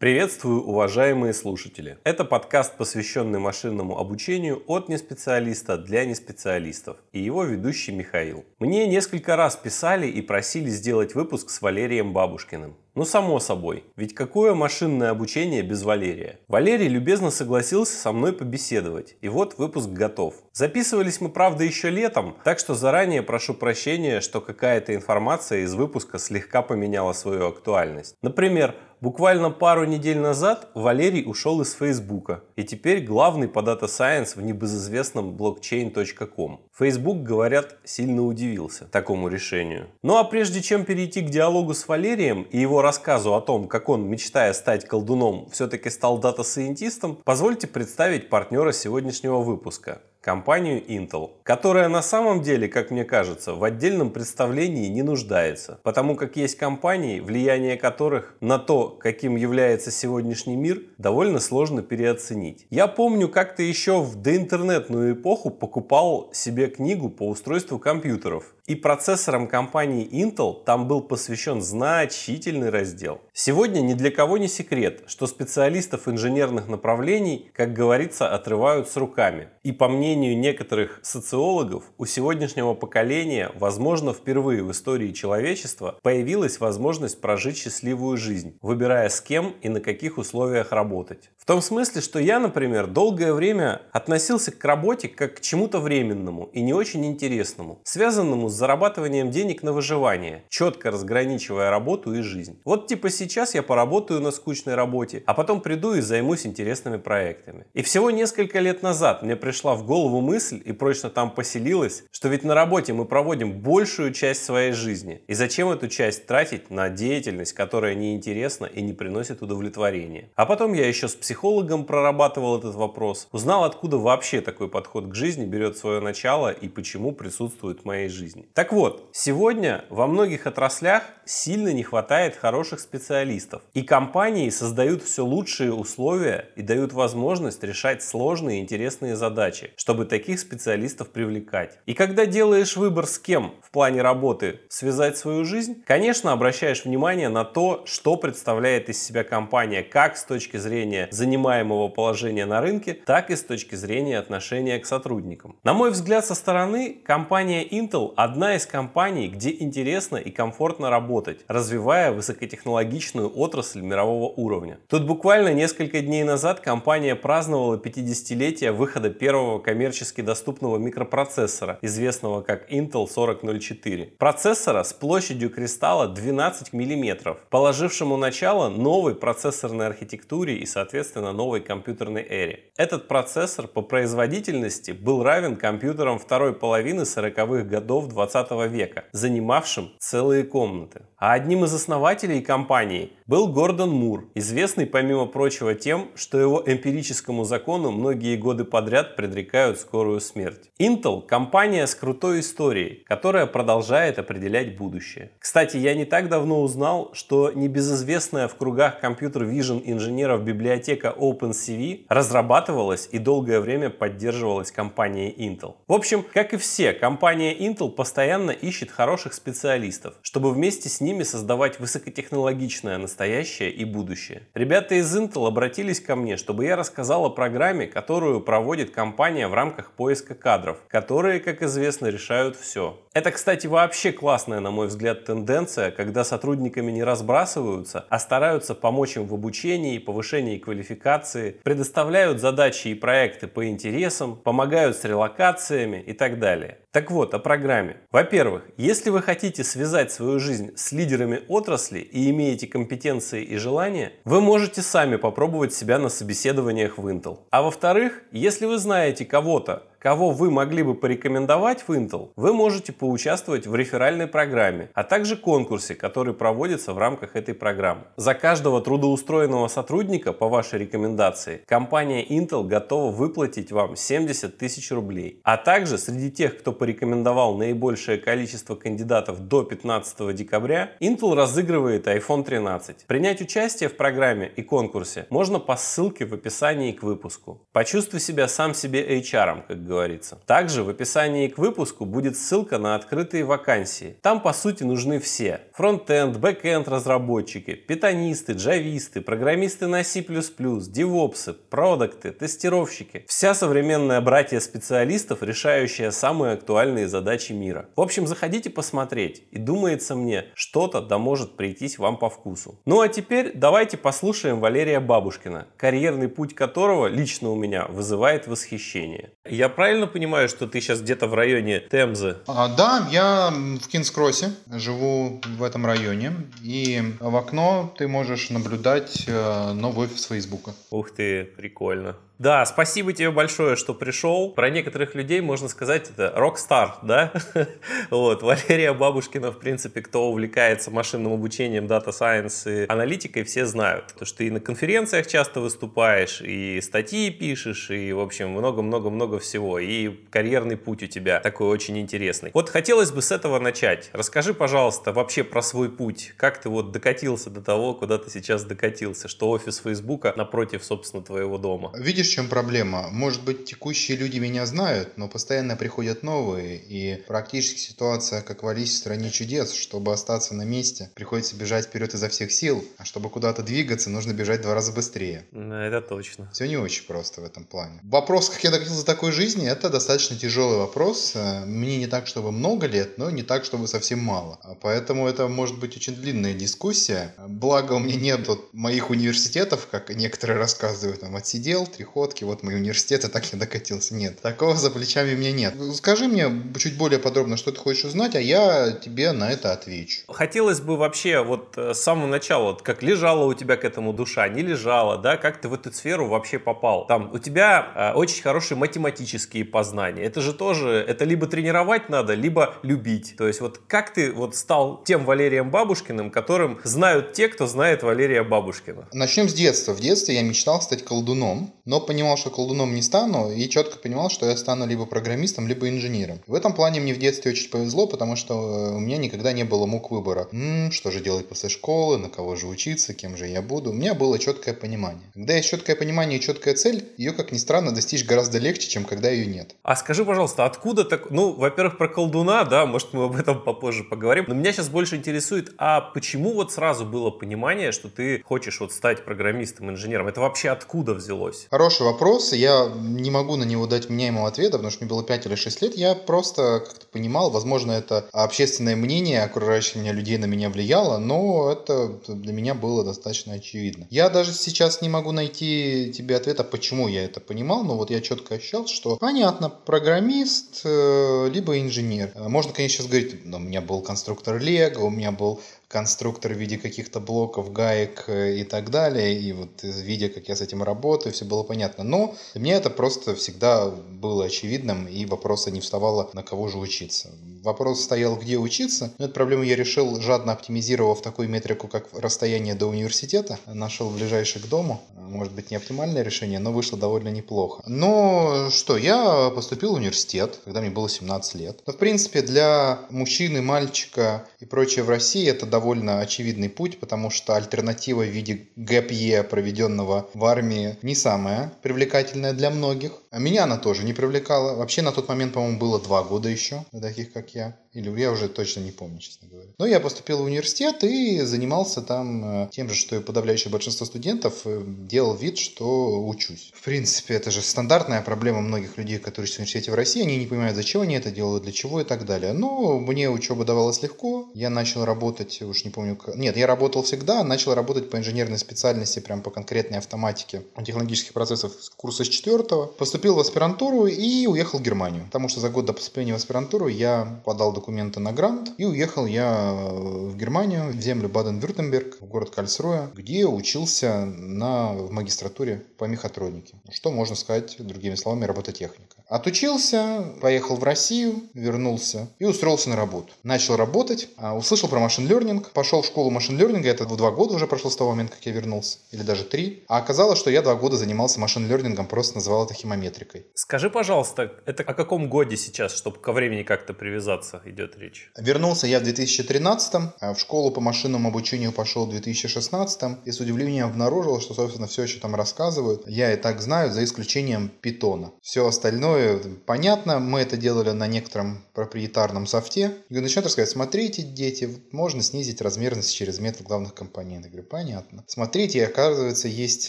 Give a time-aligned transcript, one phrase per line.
[0.00, 1.98] Приветствую, уважаемые слушатели!
[2.02, 8.44] Это подкаст, посвященный машинному обучению от неспециалиста для неспециалистов и его ведущий Михаил.
[8.58, 12.76] Мне несколько раз писали и просили сделать выпуск с Валерием Бабушкиным.
[12.96, 13.84] Ну, само собой.
[13.96, 16.38] Ведь какое машинное обучение без Валерия?
[16.46, 19.16] Валерий любезно согласился со мной побеседовать.
[19.20, 20.34] И вот выпуск готов.
[20.52, 26.18] Записывались мы, правда, еще летом, так что заранее прошу прощения, что какая-то информация из выпуска
[26.18, 28.14] слегка поменяла свою актуальность.
[28.22, 34.34] Например, Буквально пару недель назад Валерий ушел из Фейсбука и теперь главный по Data Science
[34.34, 36.60] в небезызвестном blockchain.com.
[36.74, 39.88] Facebook, говорят, сильно удивился такому решению.
[40.02, 43.90] Ну а прежде чем перейти к диалогу с Валерием и его рассказу о том, как
[43.90, 51.88] он, мечтая стать колдуном, все-таки стал дата-сайентистом, позвольте представить партнера сегодняшнего выпуска компанию Intel, которая
[51.88, 57.20] на самом деле, как мне кажется, в отдельном представлении не нуждается, потому как есть компании,
[57.20, 62.66] влияние которых на то, каким является сегодняшний мир, довольно сложно переоценить.
[62.70, 69.46] Я помню, как-то еще в доинтернетную эпоху покупал себе книгу по устройству компьютеров, и процессорам
[69.46, 73.20] компании Intel там был посвящен значительный раздел.
[73.34, 79.48] Сегодня ни для кого не секрет, что специалистов инженерных направлений, как говорится, отрывают с руками.
[79.64, 87.20] И по мнению некоторых социологов, у сегодняшнего поколения, возможно, впервые в истории человечества появилась возможность
[87.20, 91.30] прожить счастливую жизнь, выбирая с кем и на каких условиях работать.
[91.36, 96.48] В том смысле, что я, например, долгое время относился к работе как к чему-то временному
[96.54, 102.60] и не очень интересному, связанному с зарабатыванием денег на выживание, четко разграничивая работу и жизнь.
[102.64, 107.66] Вот типа сейчас я поработаю на скучной работе, а потом приду и займусь интересными проектами.
[107.74, 112.28] И всего несколько лет назад мне пришла в голову мысль и прочно там поселилась, что
[112.28, 115.22] ведь на работе мы проводим большую часть своей жизни.
[115.26, 120.30] И зачем эту часть тратить на деятельность, которая неинтересна и не приносит удовлетворения.
[120.36, 125.14] А потом я еще с психологом прорабатывал этот вопрос, узнал, откуда вообще такой подход к
[125.16, 128.43] жизни берет свое начало и почему присутствует в моей жизни.
[128.52, 133.62] Так вот, сегодня во многих отраслях сильно не хватает хороших специалистов.
[133.72, 140.04] И компании создают все лучшие условия и дают возможность решать сложные и интересные задачи, чтобы
[140.04, 141.78] таких специалистов привлекать.
[141.86, 147.28] И когда делаешь выбор с кем в плане работы связать свою жизнь, конечно, обращаешь внимание
[147.28, 152.94] на то, что представляет из себя компания как с точки зрения занимаемого положения на рынке,
[153.06, 155.56] так и с точки зрения отношения к сотрудникам.
[155.64, 161.38] На мой взгляд, со стороны компания Intel одна из компаний, где интересно и комфортно работать,
[161.46, 164.80] развивая высокотехнологичную отрасль мирового уровня.
[164.88, 172.72] Тут буквально несколько дней назад компания праздновала 50-летие выхода первого коммерчески доступного микропроцессора, известного как
[172.72, 174.14] Intel 4004.
[174.18, 182.26] Процессора с площадью кристалла 12 мм, положившему начало новой процессорной архитектуре и, соответственно, новой компьютерной
[182.28, 182.64] эре.
[182.76, 188.23] Этот процессор по производительности был равен компьютерам второй половины 40-х годов 20
[188.66, 191.02] века, занимавшим целые комнаты.
[191.16, 197.44] А одним из основателей компании был Гордон Мур, известный помимо прочего тем, что его эмпирическому
[197.44, 200.70] закону многие годы подряд предрекают скорую смерть.
[200.78, 205.30] Intel– компания с крутой историей, которая продолжает определять будущее.
[205.38, 212.06] Кстати, я не так давно узнал, что небезызвестная в кругах компьютер Vision инженеров библиотека OpenCV
[212.08, 215.76] разрабатывалась и долгое время поддерживалась компанией Intel.
[215.88, 218.13] В общем, как и все, компания Intel постоянно
[218.50, 224.42] ищет хороших специалистов, чтобы вместе с ними создавать высокотехнологичное настоящее и будущее.
[224.54, 229.54] Ребята из Intel обратились ко мне, чтобы я рассказал о программе, которую проводит компания в
[229.54, 233.00] рамках поиска кадров, которые, как известно, решают все.
[233.12, 239.16] Это, кстати, вообще классная, на мой взгляд, тенденция, когда сотрудниками не разбрасываются, а стараются помочь
[239.16, 246.12] им в обучении, повышении квалификации, предоставляют задачи и проекты по интересам, помогают с релокациями и
[246.12, 246.78] так далее.
[246.94, 247.96] Так вот, о программе.
[248.12, 254.12] Во-первых, если вы хотите связать свою жизнь с лидерами отрасли и имеете компетенции и желания,
[254.24, 257.40] вы можете сами попробовать себя на собеседованиях в Intel.
[257.50, 262.92] А во-вторых, если вы знаете кого-то, кого вы могли бы порекомендовать в Intel, вы можете
[262.92, 268.02] поучаствовать в реферальной программе, а также конкурсе, который проводится в рамках этой программы.
[268.16, 275.40] За каждого трудоустроенного сотрудника по вашей рекомендации компания Intel готова выплатить вам 70 тысяч рублей.
[275.42, 282.44] А также среди тех, кто порекомендовал наибольшее количество кандидатов до 15 декабря, Intel разыгрывает iPhone
[282.44, 283.06] 13.
[283.06, 287.66] Принять участие в программе и конкурсе можно по ссылке в описании к выпуску.
[287.72, 290.38] Почувствуй себя сам себе HR, как говорится говорится.
[290.46, 294.16] Также в описании к выпуску будет ссылка на открытые вакансии.
[294.22, 295.60] Там, по сути, нужны все.
[295.74, 303.24] Фронтенд, бэкенд разработчики, питонисты, джависты, программисты на C++, девопсы, продукты, тестировщики.
[303.28, 307.88] Вся современная братья специалистов, решающая самые актуальные задачи мира.
[307.96, 309.44] В общем, заходите посмотреть.
[309.52, 312.80] И думается мне, что-то да может прийтись вам по вкусу.
[312.84, 319.30] Ну а теперь давайте послушаем Валерия Бабушкина, карьерный путь которого лично у меня вызывает восхищение.
[319.48, 319.68] Я
[320.06, 322.36] понимаю, что ты сейчас где-то в районе Темзы?
[322.46, 326.32] А, да, я в Кингс-Кроссе, живу в этом районе.
[326.62, 330.72] И в окно ты можешь наблюдать э, новый офис Фейсбука.
[330.90, 332.16] Ух ты, прикольно.
[332.38, 334.50] Да, спасибо тебе большое, что пришел.
[334.50, 337.32] Про некоторых людей можно сказать, это рок-стар, да?
[338.10, 344.06] вот, Валерия Бабушкина, в принципе, кто увлекается машинным обучением, дата сайенс и аналитикой, все знают.
[344.08, 349.38] Потому что ты и на конференциях часто выступаешь, и статьи пишешь, и, в общем, много-много-много
[349.38, 349.78] всего.
[349.78, 352.50] И карьерный путь у тебя такой очень интересный.
[352.52, 354.10] Вот хотелось бы с этого начать.
[354.12, 356.34] Расскажи, пожалуйста, вообще про свой путь.
[356.36, 359.28] Как ты вот докатился до того, куда ты сейчас докатился?
[359.28, 361.92] Что офис Фейсбука напротив, собственно, твоего дома?
[361.96, 363.08] Видишь, видишь, в чем проблема?
[363.10, 368.68] Может быть, текущие люди меня знают, но постоянно приходят новые, и практически ситуация, как в
[368.68, 369.72] Алисе в стране чудес.
[369.74, 374.32] Чтобы остаться на месте, приходится бежать вперед изо всех сил, а чтобы куда-то двигаться, нужно
[374.32, 375.44] бежать два раза быстрее.
[375.52, 376.50] Это точно.
[376.52, 378.00] Все не очень просто в этом плане.
[378.02, 381.34] Вопрос, как я докатился до такой жизни, это достаточно тяжелый вопрос.
[381.66, 384.58] Мне не так, чтобы много лет, но не так, чтобы совсем мало.
[384.80, 387.34] Поэтому это может быть очень длинная дискуссия.
[387.46, 392.62] Благо у меня нет вот моих университетов, как некоторые рассказывают, там отсидел, три приходки, вот
[392.62, 394.14] мои университеты, так я докатился.
[394.14, 395.74] Нет, такого за плечами у меня нет.
[395.96, 400.20] Скажи мне чуть более подробно, что ты хочешь узнать, а я тебе на это отвечу.
[400.28, 404.12] Хотелось бы вообще вот э, с самого начала, вот как лежала у тебя к этому
[404.12, 407.06] душа, не лежала, да, как ты в эту сферу вообще попал.
[407.08, 410.22] Там у тебя э, очень хорошие математические познания.
[410.22, 413.34] Это же тоже, это либо тренировать надо, либо любить.
[413.36, 418.04] То есть вот как ты вот стал тем Валерием Бабушкиным, которым знают те, кто знает
[418.04, 419.08] Валерия Бабушкина?
[419.12, 419.94] Начнем с детства.
[419.94, 424.30] В детстве я мечтал стать колдуном, но понимал, что колдуном не стану, и четко понимал,
[424.30, 426.40] что я стану либо программистом, либо инженером.
[426.46, 429.64] В этом плане мне в детстве очень повезло, потому что э, у меня никогда не
[429.64, 430.48] было мук выбора.
[430.52, 433.90] М-м, что же делать после школы, на кого же учиться, кем же я буду.
[433.90, 435.22] У меня было четкое понимание.
[435.34, 439.04] Когда есть четкое понимание и четкая цель, ее, как ни странно, достичь гораздо легче, чем
[439.04, 439.74] когда ее нет.
[439.82, 441.30] А скажи, пожалуйста, откуда так...
[441.30, 444.44] Ну, во-первых, про колдуна, да, может, мы об этом попозже поговорим.
[444.48, 448.92] Но меня сейчас больше интересует, а почему вот сразу было понимание, что ты хочешь вот
[448.92, 450.28] стать программистом, инженером?
[450.28, 451.66] Это вообще откуда взялось?
[451.70, 455.22] Хороший вопрос вопрос, я не могу на него дать меняемого ответа, потому что мне было
[455.22, 455.96] 5 или 6 лет.
[455.96, 461.70] Я просто как-то понимал, возможно, это общественное мнение окружающих меня людей на меня влияло, но
[461.70, 464.06] это для меня было достаточно очевидно.
[464.10, 468.20] Я даже сейчас не могу найти тебе ответа, почему я это понимал, но вот я
[468.20, 472.32] четко ощущал, что понятно, программист, э, либо инженер.
[472.36, 476.78] Можно, конечно, сейчас говорить, у меня был конструктор Лего, у меня был конструктор в виде
[476.78, 479.38] каких-то блоков, гаек э, и так далее.
[479.38, 482.04] И вот видя, как я с этим работаю, все было понятно.
[482.04, 486.78] Но для меня это просто всегда было очевидным, и вопроса не вставало, на кого же
[486.78, 487.30] учиться.
[487.64, 489.10] Вопрос стоял, где учиться.
[489.16, 493.58] Но эту проблему я решил, жадно оптимизировав такую метрику, как расстояние до университета.
[493.66, 495.00] Нашел ближайший к дому.
[495.16, 497.82] Может быть, не оптимальное решение, но вышло довольно неплохо.
[497.86, 501.80] Но что, я поступил в университет, когда мне было 17 лет.
[501.86, 507.30] Но, в принципе, для мужчины, мальчика и прочее в России это довольно очевидный путь, потому
[507.30, 513.12] что альтернатива в виде гэп проведенного в армии, не самая привлекательная для многих.
[513.30, 514.74] А меня она тоже не привлекала.
[514.74, 517.83] Вообще на тот момент, по-моему, было два года еще, таких как я.
[517.94, 519.68] Или я уже точно не помню, честно говоря.
[519.78, 524.04] Но я поступил в университет и занимался там э, тем же, что и подавляющее большинство
[524.04, 524.62] студентов.
[524.64, 526.72] Э, делал вид, что учусь.
[526.74, 530.22] В принципе, это же стандартная проблема многих людей, которые в университете в России.
[530.22, 532.52] Они не понимают, зачем они это делают, для чего и так далее.
[532.52, 534.48] Но мне учеба давалась легко.
[534.54, 536.16] Я начал работать, уж не помню...
[536.16, 536.34] Как...
[536.34, 537.44] Нет, я работал всегда.
[537.44, 542.86] Начал работать по инженерной специальности, прям по конкретной автоматике технологических процессов с курса с четвертого.
[542.86, 545.26] Поступил в аспирантуру и уехал в Германию.
[545.26, 548.86] Потому что за год до поступления в аспирантуру я подал документы документы на грант, и
[548.86, 555.10] уехал я э, в Германию, в землю Баден-Вюртемберг, в город Кальсруя, где учился на, в
[555.12, 556.76] магистратуре по мехатронике.
[556.90, 559.16] Что можно сказать, другими словами, робототехника.
[559.28, 563.32] Отучился, поехал в Россию, вернулся и устроился на работу.
[563.42, 567.54] Начал работать, а, услышал про машин learning, пошел в школу машин learning, это два года
[567.54, 569.84] уже прошло с того момента, как я вернулся, или даже три.
[569.88, 573.46] А оказалось, что я два года занимался машин learning, просто называл это химометрикой.
[573.54, 578.30] Скажи, пожалуйста, это о каком годе сейчас, чтобы ко времени как-то привязаться идет речь?
[578.36, 583.40] Вернулся я в 2013, а в школу по машинному обучению пошел в 2016, и с
[583.40, 588.32] удивлением обнаружил, что, собственно, все, что там рассказывают, я и так знаю, за исключением питона.
[588.42, 590.18] Все остальное остальное понятно.
[590.18, 592.92] Мы это делали на некотором проприетарном софте.
[593.10, 597.46] И начинают рассказывать, смотрите, дети, можно снизить размерность через метод главных компонентов.
[597.46, 598.24] Я говорю, понятно.
[598.26, 599.88] Смотрите, оказывается, есть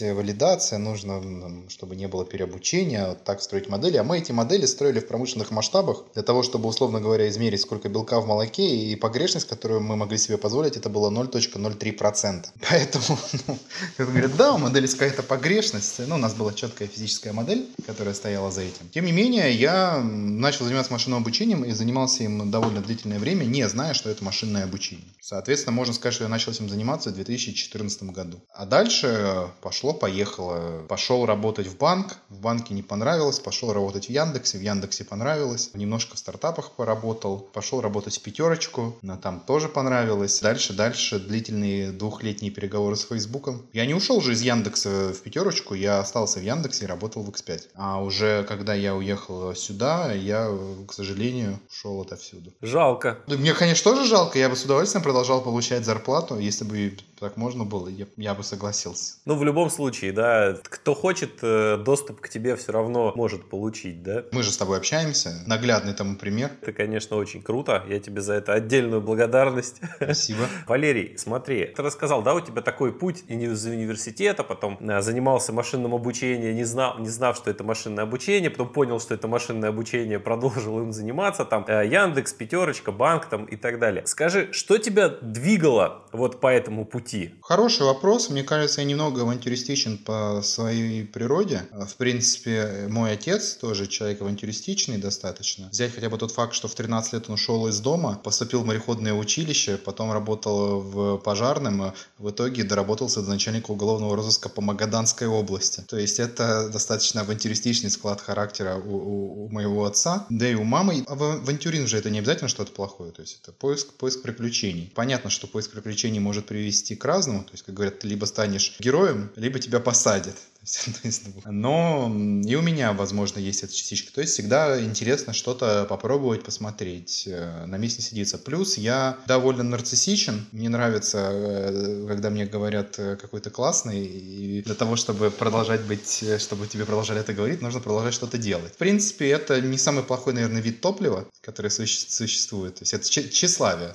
[0.00, 1.22] валидация, нужно,
[1.68, 3.96] чтобы не было переобучения, вот так строить модели.
[3.96, 7.88] А мы эти модели строили в промышленных масштабах для того, чтобы, условно говоря, измерить, сколько
[7.88, 12.44] белка в молоке, и погрешность, которую мы могли себе позволить, это было 0.03%.
[12.70, 13.58] Поэтому, ну,
[13.98, 15.98] говорят, да, у модели какая-то погрешность.
[15.98, 18.88] Ну, у нас была четкая физическая модель, которая стояла за этим.
[18.92, 23.66] Тем не менее, я начал заниматься машинным обучением и занимался им довольно длительное время, не
[23.68, 25.06] зная, что это машинное обучение.
[25.20, 28.38] Соответственно, можно сказать, что я начал этим заниматься в 2014 году.
[28.54, 30.84] А дальше пошло-поехало.
[30.88, 35.70] Пошел работать в банк, в банке не понравилось, пошел работать в Яндексе, в Яндексе понравилось,
[35.74, 40.38] немножко в стартапах поработал, пошел работать в пятерочку, но там тоже понравилось.
[40.40, 43.66] Дальше, дальше длительные двухлетние переговоры с Фейсбуком.
[43.72, 47.30] Я не ушел же из Яндекса в пятерочку, я остался в Яндексе и работал в
[47.30, 47.62] X5.
[47.74, 49.05] А уже когда я уехал
[49.54, 50.50] сюда, я,
[50.86, 52.52] к сожалению, ушел отовсюду.
[52.60, 53.18] Жалко.
[53.26, 54.38] Мне, конечно, тоже жалко.
[54.38, 58.42] Я бы с удовольствием продолжал получать зарплату, если бы так можно было, я, я бы
[58.42, 59.14] согласился.
[59.24, 64.02] Ну, в любом случае, да, кто хочет, э, доступ к тебе все равно может получить,
[64.02, 64.24] да?
[64.32, 66.50] Мы же с тобой общаемся, наглядный тому пример.
[66.60, 69.80] Это, конечно, очень круто, я тебе за это отдельную благодарность.
[69.96, 70.40] Спасибо.
[70.66, 75.94] Валерий, смотри, ты рассказал, да, у тебя такой путь из университета, потом э, занимался машинным
[75.94, 80.18] обучением, не знал, не знав, что это машинное обучение, потом понял, что это машинное обучение,
[80.18, 84.06] продолжил им заниматься, там, э, Яндекс, Пятерочка, банк там и так далее.
[84.06, 87.05] Скажи, что тебя двигало вот по этому пути?
[87.06, 87.34] Пути?
[87.40, 88.30] Хороший вопрос.
[88.30, 91.62] Мне кажется, я немного авантюристичен по своей природе.
[91.72, 95.68] В принципе, мой отец тоже человек авантюристичный достаточно.
[95.70, 98.66] Взять хотя бы тот факт, что в 13 лет он ушел из дома, поступил в
[98.66, 105.28] мореходное училище, потом работал в пожарном, в итоге доработался до начальника уголовного розыска по Магаданской
[105.28, 105.82] области.
[105.88, 110.64] То есть это достаточно авантюристичный склад характера у, у, у моего отца, да и у
[110.64, 111.04] мамы.
[111.06, 114.90] Авантюризм же это не обязательно что-то плохое, то есть это поиск, поиск приключений.
[114.94, 117.44] Понятно, что поиск приключений может привести к разному.
[117.44, 120.36] То есть, как говорят, ты либо станешь героем, либо тебя посадят.
[121.44, 122.12] Но
[122.44, 124.12] и у меня, возможно, есть эта частичка.
[124.12, 127.24] То есть всегда интересно что-то попробовать, посмотреть.
[127.26, 128.38] Э, на месте сидится.
[128.38, 130.46] Плюс я довольно нарциссичен.
[130.52, 134.04] Мне нравится, э, когда мне говорят э, какой-то классный.
[134.06, 138.72] И для того, чтобы продолжать быть, чтобы тебе продолжали это говорить, нужно продолжать что-то делать.
[138.74, 142.74] В принципе, это не самый плохой, наверное, вид топлива, который существует.
[142.76, 143.94] То есть это тщеславие,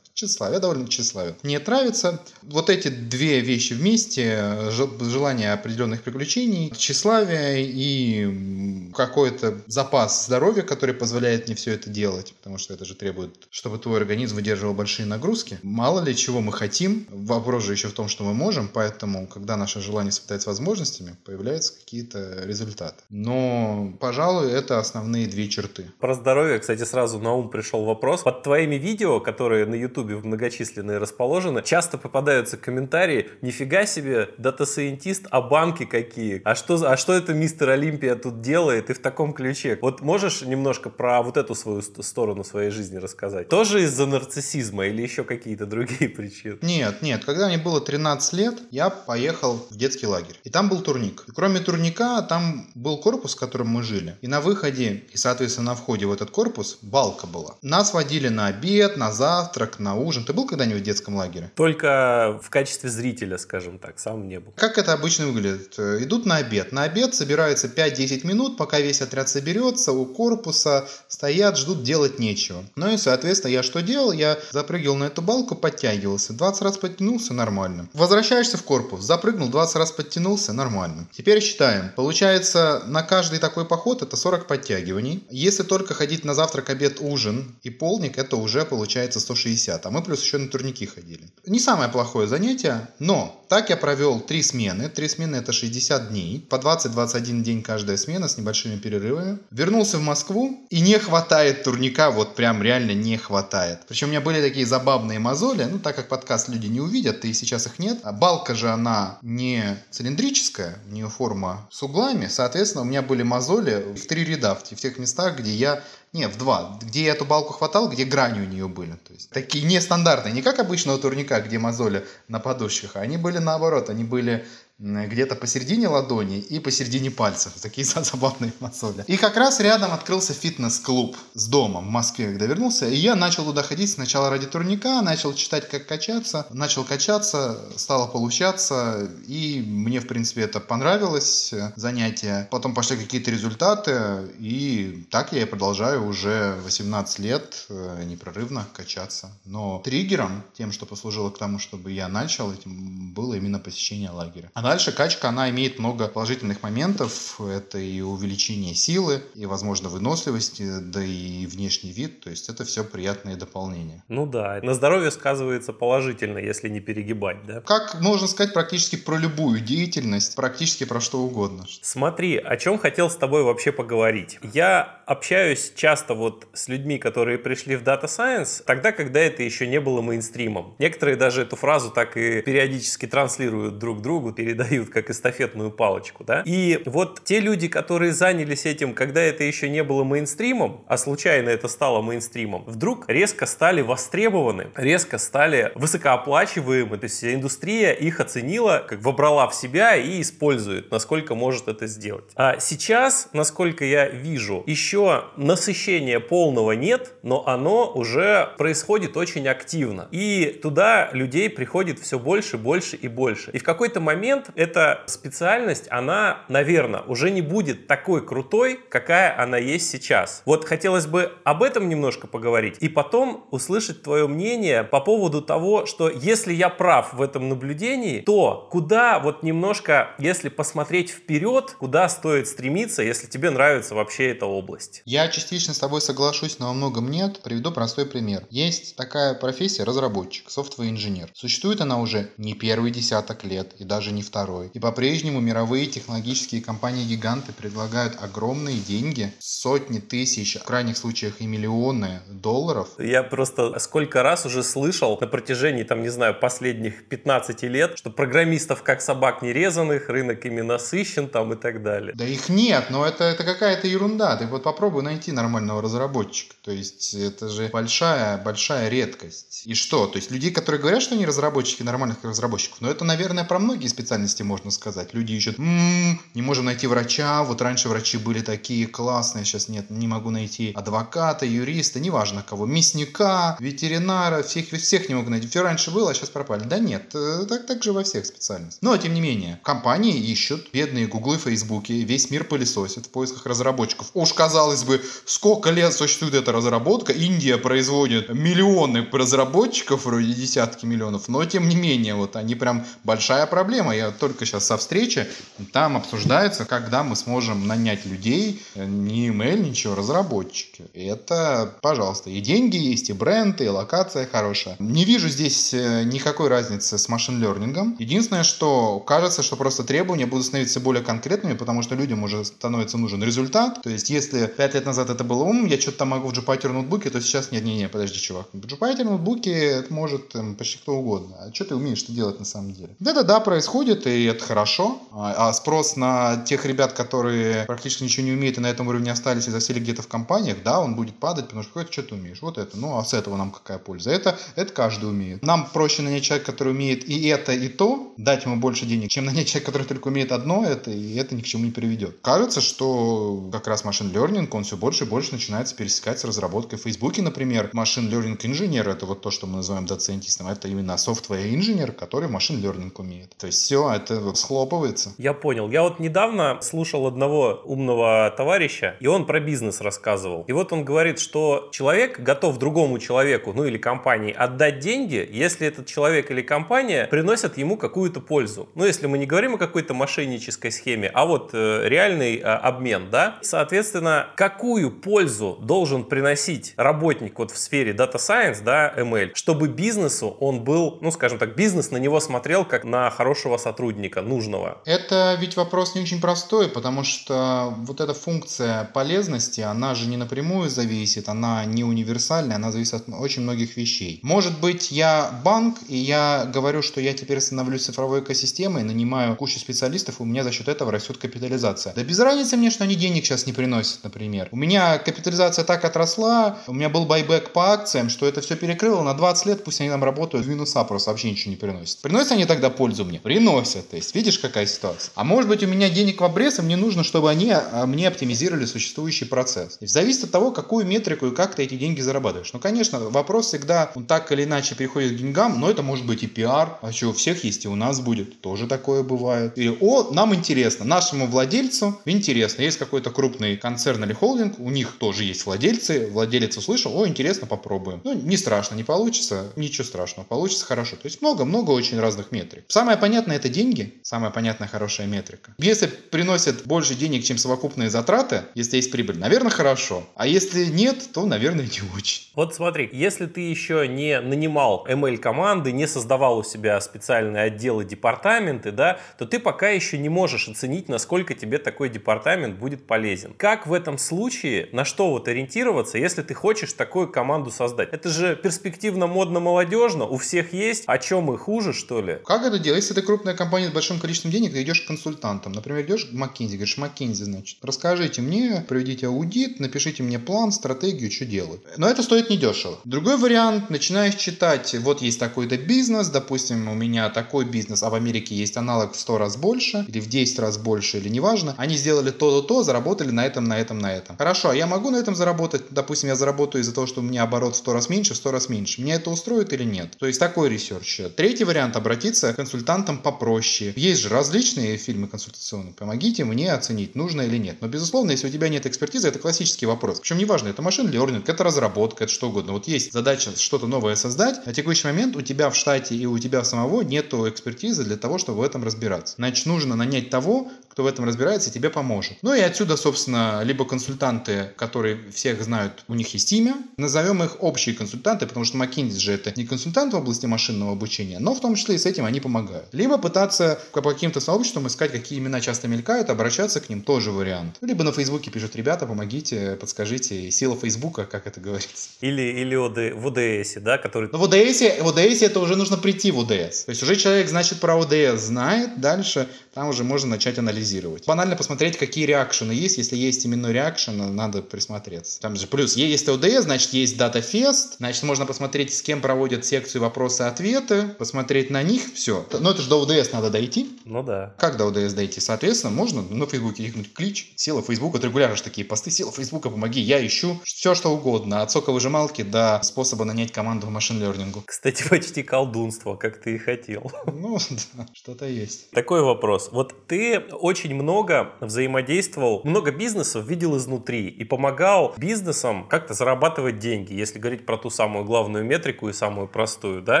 [0.18, 1.36] тщеславие, довольно тщеславие.
[1.42, 4.70] Мне нравится вот эти две вещи вместе,
[5.00, 12.58] желание определенных приключений, тщеславие и какой-то запас здоровья, который позволяет мне все это делать, потому
[12.58, 15.58] что это же требует, чтобы твой организм выдерживал большие нагрузки.
[15.62, 19.56] Мало ли чего мы хотим, вопрос же еще в том, что мы можем, поэтому, когда
[19.56, 22.96] наше желание совпадает с возможностями, появляются какие-то результаты.
[23.08, 25.84] Но, пожалуй, это основные две черты.
[26.00, 28.22] Про здоровье, кстати, сразу на ум пришел вопрос.
[28.22, 34.63] Под твоими видео, которые на YouTube Ютубе многочисленные расположены, часто попадаются комментарии, нифига себе, data
[34.63, 36.42] scientist, а банки какие?
[36.44, 39.78] А что, а что это мистер Олимпия тут делает и в таком ключе?
[39.80, 43.48] Вот можешь немножко про вот эту свою сторону своей жизни рассказать?
[43.48, 46.58] Тоже из-за нарциссизма или еще какие-то другие причины?
[46.62, 47.24] Нет, нет.
[47.24, 50.38] Когда мне было 13 лет, я поехал в детский лагерь.
[50.44, 51.24] И там был турник.
[51.28, 54.16] И кроме турника, там был корпус, в котором мы жили.
[54.22, 57.56] И на выходе, и, соответственно, на входе в этот корпус балка была.
[57.62, 60.24] Нас водили на обед, на завтрак, на ужин.
[60.24, 61.50] Ты был когда-нибудь в детском лагере?
[61.54, 64.52] Только в качестве зрителя, скажем так, сам не был.
[64.56, 65.78] Как это обычно выглядит?
[65.78, 66.72] Идут на обед.
[66.72, 72.64] На обед собираются 5-10 минут, пока весь отряд соберется, у корпуса стоят, ждут, делать нечего.
[72.76, 74.12] Ну и, соответственно, я что делал?
[74.12, 76.32] Я запрыгивал на эту балку, подтягивался.
[76.32, 77.88] 20 раз подтянулся, нормально.
[77.92, 81.06] Возвращаешься в корпус, запрыгнул, 20 раз подтянулся, нормально.
[81.12, 81.90] Теперь считаем.
[81.96, 85.24] Получается, на каждый такой поход это 40 подтягиваний.
[85.30, 90.02] Если только ходить на завтрак, обед, ужин и полник, это уже получается 160 а мы
[90.02, 91.30] плюс еще на турники ходили.
[91.46, 94.88] Не самое плохое занятие, но так я провел три смены.
[94.88, 99.38] Три смены это 60 дней, по 20-21 день каждая смена с небольшими перерывами.
[99.50, 103.80] Вернулся в Москву и не хватает турника, вот прям реально не хватает.
[103.88, 107.32] Причем у меня были такие забавные мозоли, ну так как подкаст люди не увидят, и
[107.32, 108.00] сейчас их нет.
[108.02, 113.22] А балка же она не цилиндрическая, у нее форма с углами, соответственно у меня были
[113.22, 116.78] мозоли в три ряда, в тех местах, где я не, в два.
[116.82, 118.92] Где я эту балку хватал, где грани у нее были.
[118.92, 120.32] То есть такие нестандартные.
[120.32, 122.96] Не как обычного турника, где мозоли на подушках.
[122.96, 123.90] А они были наоборот.
[123.90, 124.46] Они были
[124.78, 127.52] где-то посередине ладони и посередине пальцев.
[127.62, 129.04] Такие забавные мозоли.
[129.06, 132.86] И как раз рядом открылся фитнес-клуб с домом в Москве, когда вернулся.
[132.86, 136.46] И я начал туда ходить сначала ради турника, начал читать, как качаться.
[136.50, 139.10] Начал качаться, стало получаться.
[139.26, 142.48] И мне, в принципе, это понравилось э, занятие.
[142.50, 144.28] Потом пошли какие-то результаты.
[144.38, 149.30] И так я и продолжаю уже 18 лет э, непрерывно качаться.
[149.44, 154.50] Но триггером, тем, что послужило к тому, чтобы я начал этим, было именно посещение лагеря.
[154.54, 157.40] А дальше качка, она имеет много положительных моментов.
[157.40, 162.20] Это и увеличение силы, и, возможно, выносливости, да и внешний вид.
[162.20, 164.04] То есть это все приятные дополнения.
[164.08, 167.60] Ну да, на здоровье сказывается положительно, если не перегибать, да?
[167.60, 171.64] Как можно сказать практически про любую деятельность, практически про что угодно.
[171.82, 174.38] Смотри, о чем хотел с тобой вообще поговорить.
[174.52, 179.66] Я общаюсь часто вот с людьми, которые пришли в Data Science, тогда, когда это еще
[179.66, 180.74] не было мейнстримом.
[180.78, 186.24] Некоторые даже эту фразу так и периодически транслируют друг другу, перед передают как эстафетную палочку,
[186.24, 186.42] да.
[186.44, 191.48] И вот те люди, которые занялись этим, когда это еще не было мейнстримом, а случайно
[191.48, 198.84] это стало мейнстримом, вдруг резко стали востребованы, резко стали высокооплачиваемы, то есть индустрия их оценила,
[198.88, 202.24] как вобрала в себя и использует, насколько может это сделать.
[202.34, 210.08] А сейчас, насколько я вижу, еще насыщения полного нет, но оно уже происходит очень активно.
[210.10, 213.50] И туда людей приходит все больше, больше и больше.
[213.52, 219.58] И в какой-то момент эта специальность, она, наверное, уже не будет такой крутой, какая она
[219.58, 220.42] есть сейчас.
[220.44, 225.86] Вот хотелось бы об этом немножко поговорить и потом услышать твое мнение по поводу того,
[225.86, 232.08] что если я прав в этом наблюдении, то куда вот немножко, если посмотреть вперед, куда
[232.08, 235.02] стоит стремиться, если тебе нравится вообще эта область?
[235.04, 237.40] Я частично с тобой соглашусь, но во многом нет.
[237.42, 238.46] Приведу простой пример.
[238.50, 241.30] Есть такая профессия разработчик, софтвер-инженер.
[241.34, 244.70] Существует она уже не первый десяток лет и даже не второй второй.
[244.72, 252.20] И по-прежнему мировые технологические компании-гиганты предлагают огромные деньги, сотни тысяч, в крайних случаях и миллионы
[252.28, 252.88] долларов.
[252.98, 258.10] Я просто сколько раз уже слышал на протяжении, там, не знаю, последних 15 лет, что
[258.10, 262.12] программистов как собак нерезанных, рынок ими насыщен там и так далее.
[262.14, 264.36] Да их нет, но это, это какая-то ерунда.
[264.36, 266.54] Ты вот попробуй найти нормального разработчика.
[266.62, 269.66] То есть это же большая, большая редкость.
[269.66, 270.06] И что?
[270.06, 273.88] То есть людей, которые говорят, что они разработчики, нормальных разработчиков, но это, наверное, про многие
[273.88, 275.14] специальности специальности, можно сказать.
[275.14, 279.90] Люди ищут, м-м, не можем найти врача, вот раньше врачи были такие классные, сейчас нет,
[279.90, 285.48] не могу найти адвоката, юриста, неважно кого, мясника, ветеринара, всех, всех не могу найти.
[285.48, 286.64] Все раньше было, а сейчас пропали.
[286.64, 288.82] Да нет, э, так, так же во всех специальностях.
[288.82, 294.10] Но, тем не менее, компании ищут, бедные гуглы, фейсбуки, весь мир пылесосит в поисках разработчиков.
[294.14, 301.28] Уж, казалось бы, сколько лет существует эта разработка, Индия производит миллионы разработчиков, вроде десятки миллионов,
[301.28, 303.94] но, тем не менее, вот они прям большая проблема.
[303.96, 305.26] Я только сейчас со встречи,
[305.72, 310.84] там обсуждается, когда мы сможем нанять людей, не email, ничего, разработчики.
[310.94, 314.76] Это, пожалуйста, и деньги есть, и бренд, и локация хорошая.
[314.78, 317.96] Не вижу здесь э, никакой разницы с машин лернингом.
[317.98, 322.98] Единственное, что кажется, что просто требования будут становиться более конкретными, потому что людям уже становится
[322.98, 323.82] нужен результат.
[323.82, 326.72] То есть, если 5 лет назад это было ум, я что-то там могу в Jupyter
[326.72, 328.48] ноутбуке, то сейчас нет, не, не, подожди, чувак.
[328.52, 331.36] В Jupyter ноутбуке это может там, почти кто угодно.
[331.40, 332.90] А что ты умеешь что делать на самом деле?
[333.00, 335.00] Да-да-да, происходит, и это хорошо.
[335.12, 339.10] А, а спрос на тех ребят, которые практически ничего не умеют и на этом уровне
[339.10, 342.14] остались и засели где-то в компаниях, да, он будет падать, потому что это что ты
[342.14, 342.76] умеешь, вот это.
[342.76, 344.10] Ну, а с этого нам какая польза?
[344.10, 345.42] Это, это каждый умеет.
[345.42, 349.24] Нам проще нанять человека, который умеет и это, и то, дать ему больше денег, чем
[349.24, 352.18] нанять человека, который только умеет одно, это, и это ни к чему не приведет.
[352.22, 356.78] Кажется, что как раз машин learning, он все больше и больше начинается пересекать с разработкой
[356.78, 357.70] в Фейсбуке, например.
[357.72, 362.28] Машин learning инженер, это вот то, что мы называем доцентистом, это именно software инженер, который
[362.28, 363.34] машин learning умеет.
[363.36, 365.14] То есть все, это схлопывается.
[365.18, 365.70] Я понял.
[365.70, 370.44] Я вот недавно слушал одного умного товарища, и он про бизнес рассказывал.
[370.46, 375.66] И вот он говорит, что человек готов другому человеку, ну или компании, отдать деньги, если
[375.66, 378.68] этот человек или компания приносят ему какую-то пользу.
[378.74, 383.10] Ну, если мы не говорим о какой-то мошеннической схеме, а вот э, реальный э, обмен,
[383.10, 383.38] да?
[383.42, 390.36] Соответственно, какую пользу должен приносить работник вот в сфере Data Science, да, ML, чтобы бизнесу
[390.40, 394.78] он был, ну, скажем так, бизнес на него смотрел как на хорошего сотрудника, нужного?
[394.84, 400.16] Это ведь вопрос не очень простой, потому что вот эта функция полезности, она же не
[400.16, 404.20] напрямую зависит, она не универсальная, она зависит от очень многих вещей.
[404.22, 409.58] Может быть, я банк, и я говорю, что я теперь становлюсь цифровой экосистемой, нанимаю кучу
[409.58, 411.94] специалистов, и у меня за счет этого растет капитализация.
[411.94, 414.48] Да без разницы мне, что они денег сейчас не приносят, например.
[414.50, 419.02] У меня капитализация так отросла, у меня был байбек по акциям, что это все перекрыло
[419.02, 422.00] на 20 лет, пусть они там работают в минуса, просто вообще ничего не приносят.
[422.00, 423.20] Приносят они тогда пользу мне?
[423.20, 423.90] Приносят приносят.
[423.90, 425.12] То есть, видишь, какая ситуация.
[425.14, 428.08] А может быть, у меня денег в обрез, и мне нужно, чтобы они а, мне
[428.08, 429.78] оптимизировали существующий процесс.
[429.80, 432.52] Есть, зависит от того, какую метрику и как ты эти деньги зарабатываешь.
[432.52, 436.22] Ну, конечно, вопрос всегда он так или иначе переходит к деньгам, но это может быть
[436.22, 436.78] и пиар.
[436.82, 438.40] А что, у всех есть, и у нас будет.
[438.40, 439.56] Тоже такое бывает.
[439.56, 442.62] Или, о, нам интересно, нашему владельцу интересно.
[442.62, 446.08] Есть какой-то крупный концерн или холдинг, у них тоже есть владельцы.
[446.12, 448.00] Владелец услышал, о, интересно, попробуем.
[448.04, 450.96] Ну, не страшно, не получится, ничего страшного, получится хорошо.
[450.96, 452.64] То есть много-много очень разных метрик.
[452.68, 455.52] Самое понятное это деньги, самая понятная хорошая метрика.
[455.58, 460.04] Если приносят больше денег, чем совокупные затраты, если есть прибыль, наверное, хорошо.
[460.14, 462.30] А если нет, то, наверное, не очень.
[462.36, 468.70] Вот смотри, если ты еще не нанимал ML-команды, не создавал у себя специальные отделы, департаменты,
[468.70, 473.34] да, то ты пока еще не можешь оценить, насколько тебе такой департамент будет полезен.
[473.36, 477.88] Как в этом случае, на что вот ориентироваться, если ты хочешь такую команду создать?
[477.92, 482.18] Это же перспективно, модно, молодежно, у всех есть, о чем мы хуже, что ли?
[482.24, 482.82] Как это делать?
[482.82, 485.52] Если ты крупная компания с большим количеством денег, ты идешь к консультантам.
[485.52, 491.10] Например, идешь к McKinsey, говоришь, McKinsey, значит, расскажите мне, проведите аудит, напишите мне план, стратегию,
[491.10, 491.60] что делать.
[491.76, 492.78] Но это стоит недешево.
[492.84, 497.94] Другой вариант, начинаешь читать, вот есть такой-то бизнес, допустим, у меня такой бизнес, а в
[497.94, 501.54] Америке есть аналог в 100 раз больше, или в 10 раз больше, или неважно.
[501.56, 504.16] Они сделали то-то, то, заработали на этом, на этом, на этом.
[504.16, 505.62] Хорошо, а я могу на этом заработать?
[505.70, 508.30] Допустим, я заработаю из-за того, что у меня оборот в 100 раз меньше, в 100
[508.30, 508.82] раз меньше.
[508.82, 509.96] Меня это устроит или нет?
[509.98, 511.00] То есть такой research.
[511.16, 512.98] Третий вариант обратиться к консультантам
[513.38, 513.72] попроще.
[513.76, 515.72] Есть же различные фирмы консультационные.
[515.72, 517.58] Помогите мне оценить, нужно или нет.
[517.60, 520.00] Но, безусловно, если у тебя нет экспертизы, это классический вопрос.
[520.00, 522.52] Причем неважно, это machine learning, это разработка, это что угодно.
[522.52, 526.18] Вот есть задача что-то новое создать, на текущий момент у тебя в штате и у
[526.18, 529.14] тебя самого нету экспертизы для того, чтобы в этом разбираться.
[529.18, 532.18] Значит, нужно нанять того, кто в этом разбирается и тебе поможет.
[532.22, 536.56] Ну и отсюда, собственно, либо консультанты, которые всех знают, у них есть имя.
[536.76, 541.18] Назовем их общие консультанты, потому что McKinsey же это не консультант в области машинного обучения,
[541.18, 542.68] но в том числе и с этим они помогают.
[542.70, 543.27] Либо пытаться
[543.72, 547.56] по каким-то сообществам искать, какие имена часто мелькают, обращаться к ним тоже вариант.
[547.60, 551.90] Либо на Фейсбуке пишут, ребята, помогите, подскажите, сила Фейсбука, как это говорится.
[552.00, 554.08] Или, или в ОДС, да, который...
[554.12, 556.64] Ну, в ОДС, в ОДС это уже нужно прийти в ОДС.
[556.64, 561.04] То есть уже человек, значит, про ОДС знает, дальше там уже можно начать анализировать.
[561.04, 562.78] Банально посмотреть, какие реакшены есть.
[562.78, 565.20] Если есть именно реакшены, надо присмотреться.
[565.20, 569.82] Там же плюс, есть ОДС, значит, есть DataFest, значит, можно посмотреть, с кем проводят секцию
[569.82, 572.24] вопросы-ответы, посмотреть на них, все.
[572.38, 573.68] Но это же до ОДС надо дойти.
[573.84, 574.32] Ну да.
[574.38, 575.18] Как до ОДС дойти?
[575.18, 579.50] Соответственно, можно на Фейсбуке кликнуть клич, сила Фейсбука, вот регулярно же такие посты, сила Фейсбука,
[579.50, 584.44] помоги, я ищу все, что угодно, от соковыжималки до способа нанять команду в машин-лернингу.
[584.46, 586.92] Кстати, почти колдунство, как ты и хотел.
[587.06, 587.38] Ну,
[587.74, 588.70] да, что-то есть.
[588.70, 589.47] Такой вопрос.
[589.52, 596.94] Вот ты очень много взаимодействовал, много бизнесов видел изнутри и помогал бизнесам как-то зарабатывать деньги,
[596.94, 600.00] если говорить про ту самую главную метрику и самую простую, да?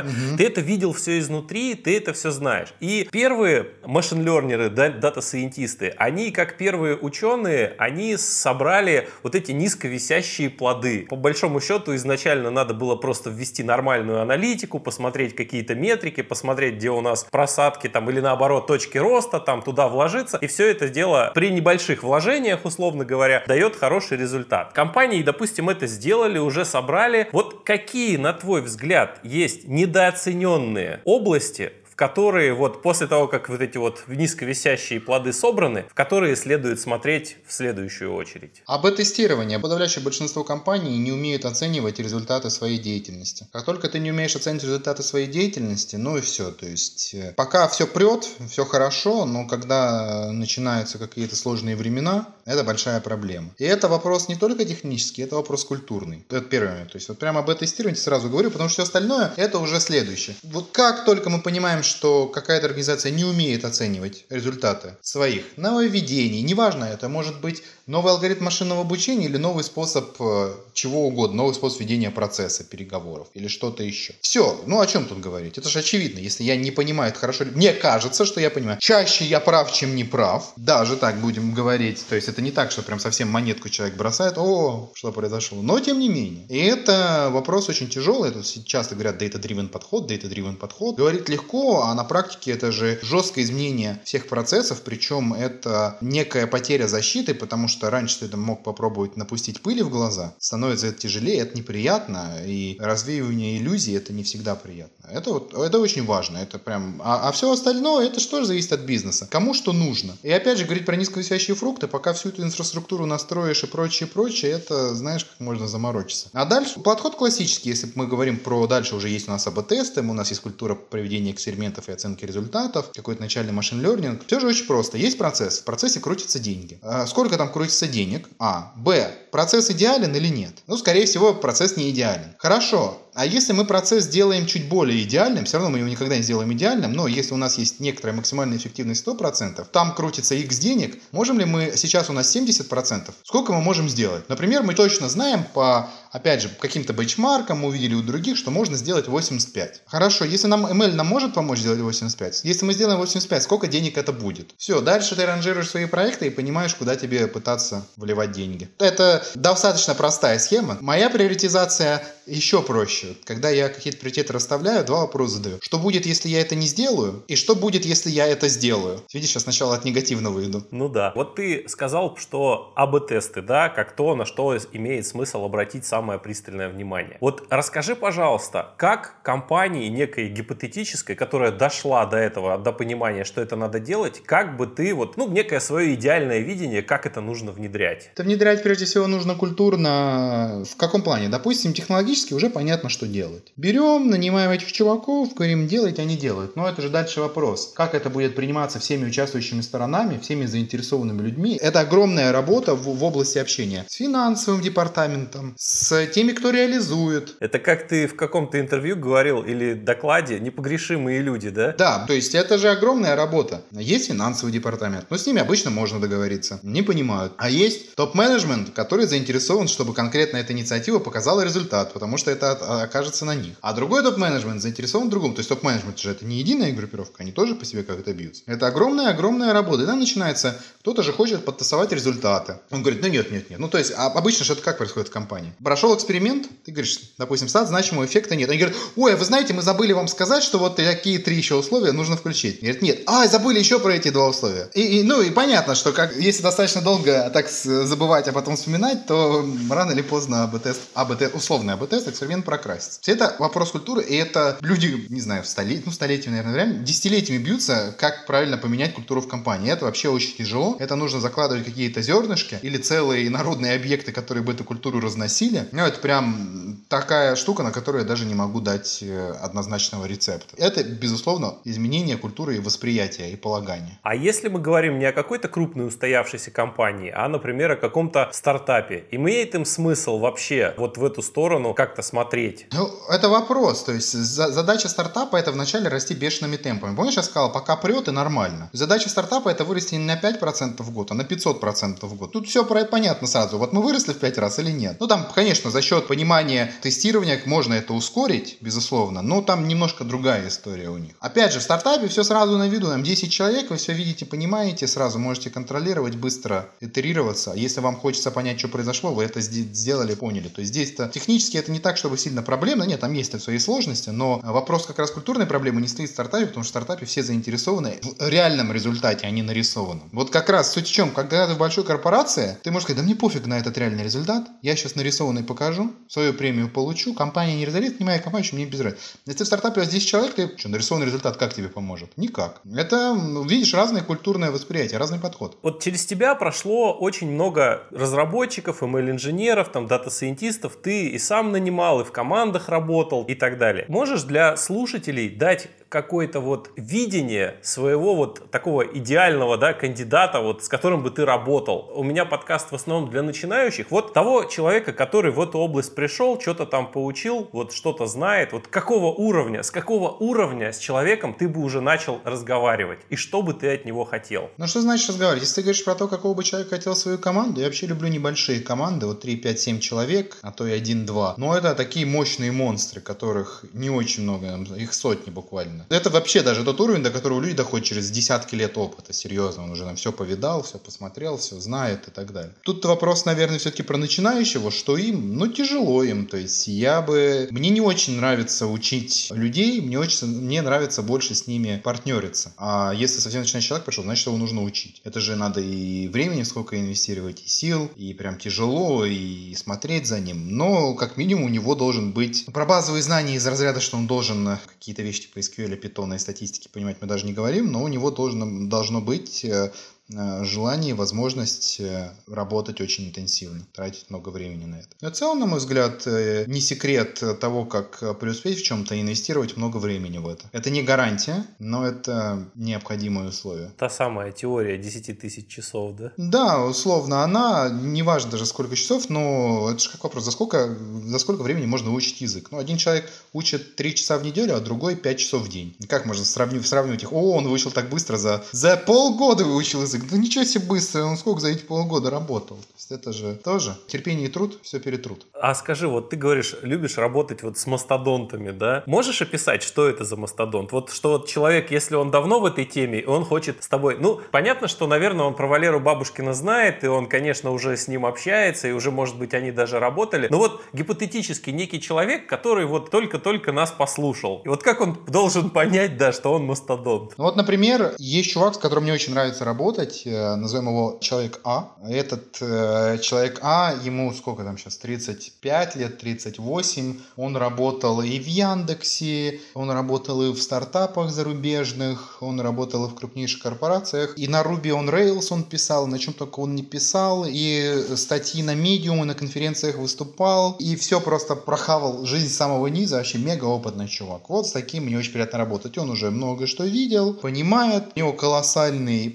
[0.00, 0.36] Угу.
[0.38, 2.68] Ты это видел все изнутри, ты это все знаешь.
[2.80, 11.06] И первые машин-лернеры, дата-сайентисты, они, как первые ученые, они собрали вот эти низковисящие плоды.
[11.08, 16.90] По большому счету, изначально надо было просто ввести нормальную аналитику, посмотреть какие-то метрики, посмотреть, где
[16.90, 20.38] у нас просадки там или наоборот точки роста, там туда вложиться.
[20.38, 24.72] И все это дело при небольших вложениях, условно говоря, дает хороший результат.
[24.72, 27.28] Компании, допустим, это сделали, уже собрали.
[27.32, 33.76] Вот какие, на твой взгляд, есть недооцененные области, которые вот после того, как вот эти
[33.76, 38.62] вот низковисящие плоды собраны, в которые следует смотреть в следующую очередь.
[38.66, 39.56] Об тестировании.
[39.56, 43.48] Подавляющее большинство компаний не умеют оценивать результаты своей деятельности.
[43.52, 46.52] Как только ты не умеешь оценивать результаты своей деятельности, ну и все.
[46.52, 52.62] То есть э, пока все прет, все хорошо, но когда начинаются какие-то сложные времена, это
[52.62, 53.50] большая проблема.
[53.58, 56.24] И это вопрос не только технический, это вопрос культурный.
[56.30, 56.92] Это первый момент.
[56.92, 60.36] То есть вот прямо об тестировании сразу говорю, потому что все остальное это уже следующее.
[60.44, 66.84] Вот как только мы понимаем, что какая-то организация не умеет оценивать результаты своих нововведений, неважно
[66.84, 71.80] это, может быть новый алгоритм машинного обучения или новый способ э, чего угодно, новый способ
[71.80, 74.14] ведения процесса переговоров или что-то еще.
[74.20, 75.58] Все, ну о чем тут говорить?
[75.58, 78.78] Это же очевидно, если я не понимаю это хорошо, мне кажется, что я понимаю.
[78.80, 82.70] Чаще я прав, чем не прав, даже так будем говорить, то есть это не так,
[82.70, 86.46] что прям совсем монетку человек бросает, о, что произошло, но тем не менее.
[86.48, 90.96] И это вопрос очень тяжелый, это часто говорят data-driven подход, data-driven подход.
[90.96, 96.86] Говорит легко, а на практике это же жесткое изменение всех процессов, причем это некая потеря
[96.86, 100.98] защиты, потому что что раньше ты там мог попробовать напустить пыли в глаза, становится это
[100.98, 105.08] тяжелее, это неприятно, и развеивание иллюзий это не всегда приятно.
[105.10, 108.72] Это вот, это очень важно, это прям, а, а все остальное, это что же зависит
[108.72, 110.16] от бизнеса, кому что нужно.
[110.24, 114.52] И опять же, говорить про низковисящие фрукты, пока всю эту инфраструктуру настроишь и прочее, прочее,
[114.52, 116.30] это, знаешь, как можно заморочиться.
[116.32, 120.12] А дальше, подход классический, если мы говорим про, дальше уже есть у нас АБ-тесты, у
[120.12, 124.20] нас есть культура проведения экспериментов и оценки результатов, какой-то начальный машин learning.
[124.26, 124.98] Все же очень просто.
[124.98, 126.78] Есть процесс, в процессе крутятся деньги.
[126.82, 128.28] А сколько там крутится денег?
[128.38, 128.72] А.
[128.76, 129.10] Б.
[129.30, 130.52] Процесс идеален или нет?
[130.66, 132.34] Ну, скорее всего, процесс не идеален.
[132.38, 132.98] Хорошо.
[133.18, 136.52] А если мы процесс сделаем чуть более идеальным, все равно мы его никогда не сделаем
[136.52, 141.40] идеальным, но если у нас есть некоторая максимальная эффективность 100%, там крутится x денег, можем
[141.40, 144.28] ли мы, сейчас у нас 70%, сколько мы можем сделать?
[144.28, 148.76] Например, мы точно знаем по опять же, каким-то бенчмаркам мы увидели у других, что можно
[148.76, 149.82] сделать 85.
[149.86, 153.98] Хорошо, если нам ML нам может помочь сделать 85, если мы сделаем 85, сколько денег
[153.98, 154.54] это будет?
[154.56, 158.68] Все, дальше ты ранжируешь свои проекты и понимаешь, куда тебе пытаться вливать деньги.
[158.78, 160.78] Это достаточно простая схема.
[160.80, 163.16] Моя приоритизация еще проще.
[163.24, 165.58] Когда я какие-то приоритеты расставляю, два вопроса задаю.
[165.60, 167.22] Что будет, если я это не сделаю?
[167.28, 169.02] И что будет, если я это сделаю?
[169.12, 170.64] Видишь, я сначала от негативного иду.
[170.70, 171.12] Ну да.
[171.14, 176.20] Вот ты сказал, что АБ-тесты, да, как то, на что имеет смысл обратить сам самое
[176.20, 177.18] пристальное внимание.
[177.20, 183.56] Вот расскажи, пожалуйста, как компании некой гипотетической, которая дошла до этого, до понимания, что это
[183.56, 188.10] надо делать, как бы ты вот, ну, некое свое идеальное видение, как это нужно внедрять?
[188.14, 190.64] Это внедрять прежде всего нужно культурно.
[190.70, 191.28] В каком плане?
[191.28, 193.52] Допустим, технологически уже понятно, что делать.
[193.56, 196.56] Берем, нанимаем этих чуваков, говорим, делать, они делают.
[196.56, 197.72] Но это же дальше вопрос.
[197.74, 201.58] Как это будет приниматься всеми участвующими сторонами, всеми заинтересованными людьми?
[201.60, 207.36] Это огромная работа в, в области общения с финансовым департаментом, с с теми, кто реализует.
[207.40, 211.74] Это как ты в каком-то интервью говорил или докладе «непогрешимые люди», да?
[211.78, 213.62] Да, то есть это же огромная работа.
[213.70, 216.60] Есть финансовый департамент, но с ними обычно можно договориться.
[216.62, 217.32] Не понимают.
[217.38, 223.24] А есть топ-менеджмент, который заинтересован, чтобы конкретно эта инициатива показала результат, потому что это окажется
[223.24, 223.56] на них.
[223.60, 225.34] А другой топ-менеджмент заинтересован в другом.
[225.34, 228.42] То есть топ-менеджмент же это не единая группировка, они тоже по себе как-то бьются.
[228.46, 229.82] Это огромная-огромная работа.
[229.82, 232.58] И там начинается, кто-то же хочет подтасовать результаты.
[232.70, 233.58] Он говорит, ну нет, нет, нет.
[233.58, 235.52] Ну то есть а обычно же это как происходит в компании?
[235.62, 238.48] прошел эксперимент, ты говоришь, допустим, стат значимого эффекта нет.
[238.48, 241.56] Они говорят, ой, а вы знаете, мы забыли вам сказать, что вот такие три еще
[241.56, 242.60] условия нужно включить.
[242.60, 244.70] Говорят, нет, а, забыли еще про эти два условия.
[244.74, 249.06] И, и, ну и понятно, что как, если достаточно долго так забывать, а потом вспоминать,
[249.06, 253.00] то рано или поздно АБ-тест, АБ-тест условный АБ-тест, эксперимент прокрасится.
[253.10, 257.42] Это вопрос культуры, и это люди, не знаю, в столет, ну, столетиями, наверное, время, десятилетиями
[257.42, 259.72] бьются, как правильно поменять культуру в компании.
[259.72, 260.76] Это вообще очень тяжело.
[260.78, 265.68] Это нужно закладывать какие-то зернышки или целые народные объекты, которые бы эту культуру разносили.
[265.72, 270.54] Ну, это прям такая штука, на которую я даже не могу дать э, однозначного рецепта.
[270.56, 273.98] Это, безусловно, изменение культуры и восприятия, и полагания.
[274.02, 279.04] А если мы говорим не о какой-то крупной устоявшейся компании, а, например, о каком-то стартапе,
[279.10, 282.66] имеет им смысл вообще вот в эту сторону как-то смотреть?
[282.72, 283.84] Ну, это вопрос.
[283.84, 286.96] То есть задача стартапа это вначале расти бешеными темпами.
[286.96, 288.68] Помнишь, я сказал, пока прет и нормально.
[288.72, 292.32] Задача стартапа это вырасти не на 5% в год, а на 500% в год.
[292.32, 293.58] Тут все понятно сразу.
[293.58, 294.96] Вот мы выросли в 5 раз или нет.
[294.98, 300.48] Ну, там, конечно, за счет понимания тестирования можно это ускорить, безусловно, но там немножко другая
[300.48, 301.12] история у них.
[301.20, 304.88] Опять же, в стартапе все сразу на виду, там 10 человек, вы все видите, понимаете,
[304.88, 307.52] сразу можете контролировать, быстро итерироваться.
[307.54, 310.48] Если вам хочется понять, что произошло, вы это сделали, поняли.
[310.48, 314.10] То есть здесь-то технически это не так, чтобы сильно проблемно, нет, там есть свои сложности,
[314.10, 317.22] но вопрос как раз культурной проблемы не стоит в стартапе, потому что в стартапе все
[317.22, 320.08] заинтересованы в реальном результате, а не нарисованном.
[320.12, 323.04] Вот как раз суть в чем, когда ты в большой корпорации, ты можешь сказать, да
[323.04, 327.66] мне пофиг на этот реальный результат, я сейчас нарисованный покажу, свою премию получу, компания не
[327.66, 329.02] разорит, не моя компания, что мне без разницы.
[329.26, 332.16] Если в стартапе у вас 10 человек, ты что, нарисованный результат как тебе поможет?
[332.16, 332.60] Никак.
[332.74, 335.58] Это, видишь, разное культурное восприятие, разный подход.
[335.62, 342.04] Вот через тебя прошло очень много разработчиков, ML-инженеров, там, дата-сайентистов, ты и сам нанимал, и
[342.04, 343.84] в командах работал, и так далее.
[343.88, 350.68] Можешь для слушателей дать какое-то вот видение своего вот такого идеального, да, кандидата, вот с
[350.68, 351.90] которым бы ты работал.
[351.94, 353.90] У меня подкаст в основном для начинающих.
[353.90, 358.68] Вот того человека, который в эту область пришел, что-то там поучил, вот что-то знает, вот
[358.68, 363.54] какого уровня, с какого уровня с человеком ты бы уже начал разговаривать, и что бы
[363.54, 364.50] ты от него хотел?
[364.58, 365.42] Ну, что значит разговаривать?
[365.42, 368.60] Если ты говоришь про то, какого бы человека хотел свою команду, я вообще люблю небольшие
[368.60, 371.34] команды, вот 3, 5, 7 человек, а то и 1-2.
[371.38, 375.86] Но это такие мощные монстры, которых не очень много, их сотни буквально сильно.
[375.88, 379.12] Это вообще даже тот уровень, до которого люди доходят через десятки лет опыта.
[379.12, 382.52] Серьезно, он уже там все повидал, все посмотрел, все знает и так далее.
[382.62, 386.26] Тут вопрос, наверное, все-таки про начинающего, что им, ну, тяжело им.
[386.26, 387.48] То есть я бы...
[387.50, 392.52] Мне не очень нравится учить людей, мне очень мне нравится больше с ними партнериться.
[392.56, 395.00] А если совсем начинающий человек пришел, значит, его нужно учить.
[395.04, 400.20] Это же надо и времени сколько инвестировать, и сил, и прям тяжело, и смотреть за
[400.20, 400.56] ним.
[400.56, 404.58] Но, как минимум, у него должен быть про базовые знания из разряда, что он должен
[404.66, 407.88] какие-то вещи по SQL или питона и статистики понимать мы даже не говорим, но у
[407.88, 409.72] него должно, должно быть э,
[410.08, 414.88] желание и возможность э, работать очень интенсивно, тратить много времени на это.
[415.00, 419.56] Но в целом, на мой взгляд, э, не секрет того, как преуспеть в чем-то, инвестировать
[419.56, 420.48] много времени в это.
[420.52, 423.70] Это не гарантия, но это необходимое условие.
[423.76, 426.12] Та самая теория 10 тысяч часов, да?
[426.16, 431.18] Да, условно она, неважно даже сколько часов, но это же как вопрос, за сколько, за
[431.18, 432.48] сколько времени можно выучить язык?
[432.50, 435.76] Ну, один человек учит 3 часа в неделю, а другой 5 часов в день.
[435.88, 437.12] Как можно сравнивать, сравнивать их?
[437.12, 439.97] О, он выучил так быстро, за, за полгода выучил язык.
[440.10, 442.56] Да ничего себе быстро, он сколько за эти полгода работал?
[442.56, 445.26] То есть это же тоже терпение и труд, все перетрут.
[445.34, 448.82] А скажи, вот ты говоришь, любишь работать вот с мастодонтами, да?
[448.86, 450.72] Можешь описать, что это за мастодонт?
[450.72, 453.96] Вот что вот человек, если он давно в этой теме, и он хочет с тобой...
[453.98, 458.06] Ну, понятно, что, наверное, он про Валеру Бабушкина знает, и он, конечно, уже с ним
[458.06, 460.28] общается, и уже, может быть, они даже работали.
[460.30, 464.42] Но вот гипотетически некий человек, который вот только-только нас послушал.
[464.44, 467.14] И вот как он должен понять, да, что он мастодонт?
[467.16, 471.40] Ну вот, например, есть чувак, с которым мне очень нравится работать, э, назовем его человек
[471.44, 471.72] А.
[471.88, 477.00] Этот э, человек А, ему сколько там сейчас, 35 лет, 38.
[477.16, 482.94] Он работал и в Яндексе, он работал и в стартапах зарубежных, он работал и в
[482.94, 484.14] крупнейших корпорациях.
[484.18, 488.42] И на Ruby on Rails он писал, на чем только он не писал, и статьи
[488.42, 493.18] на Medium, и на конференциях выступал, и все просто прохавал жизнь с самого низа, вообще
[493.18, 494.28] мега опытный чувак.
[494.28, 495.78] Вот с таким мне очень приятно работать.
[495.78, 499.10] Он уже много что видел, понимает, у него колоссальный